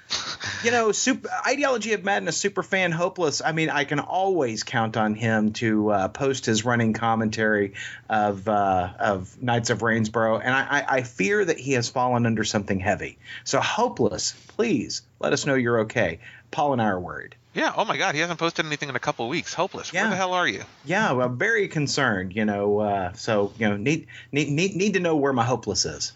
[0.64, 3.43] you know, super, ideology of madness, super fan hopeless.
[3.44, 7.74] I mean, I can always count on him to uh, post his running commentary
[8.09, 12.26] of uh, of Knights of Rainsboro, and I, I, I fear that he has fallen
[12.26, 13.18] under something heavy.
[13.44, 16.20] So, hopeless, please let us know you're okay.
[16.51, 17.34] Paul and I are worried.
[17.55, 17.72] Yeah.
[17.74, 19.55] Oh my God, he hasn't posted anything in a couple of weeks.
[19.55, 19.90] Hopeless.
[19.90, 20.62] Where the hell are you?
[20.84, 22.36] Yeah, well, I'm very concerned.
[22.36, 25.86] You know, uh, so you know, need need need need to know where my hopeless
[25.86, 26.12] is.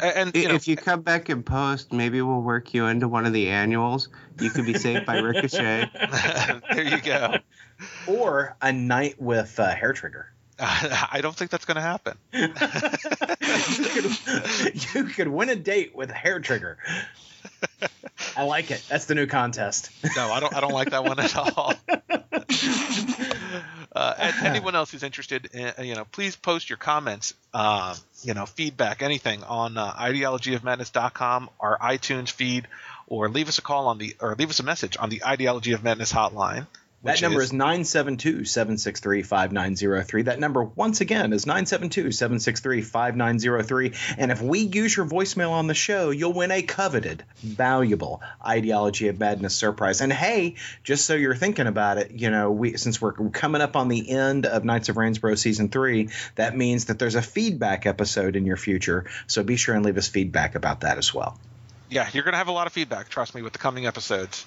[0.00, 3.08] A- And, you know, if you come back and post, maybe we'll work you into
[3.08, 4.08] one of the annuals.
[4.40, 5.90] You could be saved by Ricochet.
[6.72, 7.36] there you go.
[8.06, 10.28] Or a night with uh, hair trigger.
[10.58, 12.16] I don't think that's going to happen.
[12.32, 12.48] you,
[13.88, 16.78] could, you could win a date with hair trigger.
[18.36, 18.82] I like it.
[18.88, 19.90] That's the new contest.
[20.16, 20.54] No, I don't.
[20.54, 21.74] I don't like that one at all.
[23.94, 28.46] uh, anyone else who's interested, in, you know, please post your comments, uh, you know,
[28.46, 32.66] feedback, anything on uh, ideologyofmadness.com, our iTunes feed,
[33.06, 35.72] or leave us a call on the, or leave us a message on the Ideology
[35.72, 36.66] of Madness hotline.
[37.04, 37.48] That number is?
[37.48, 40.22] is 972 763 5903.
[40.22, 43.92] That number, once again, is 972 763 5903.
[44.16, 49.08] And if we use your voicemail on the show, you'll win a coveted, valuable Ideology
[49.08, 50.00] of Madness surprise.
[50.00, 53.76] And hey, just so you're thinking about it, you know, we since we're coming up
[53.76, 57.84] on the end of Knights of Rainsborough season three, that means that there's a feedback
[57.84, 59.04] episode in your future.
[59.26, 61.38] So be sure and leave us feedback about that as well.
[61.90, 63.10] Yeah, you're gonna have a lot of feedback.
[63.10, 64.46] Trust me, with the coming episodes.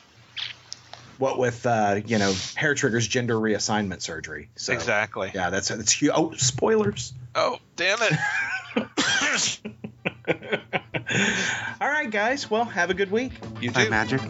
[1.20, 4.50] What with, uh, you know, Hair Trigger's gender reassignment surgery.
[4.56, 5.32] So, exactly.
[5.34, 6.12] Yeah, that's that's huge.
[6.16, 7.14] Oh, spoilers.
[7.36, 8.14] Oh, damn it!
[11.82, 12.50] All right, guys.
[12.50, 13.32] Well, have a good week.
[13.62, 13.90] You Bye, do.
[13.90, 14.22] magic.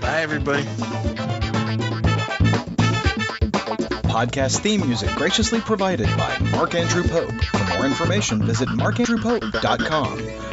[0.00, 0.64] Bye, everybody.
[4.08, 7.32] Podcast theme music graciously provided by Mark Andrew Pope.
[7.44, 10.47] For more information, visit markandrewpope.com.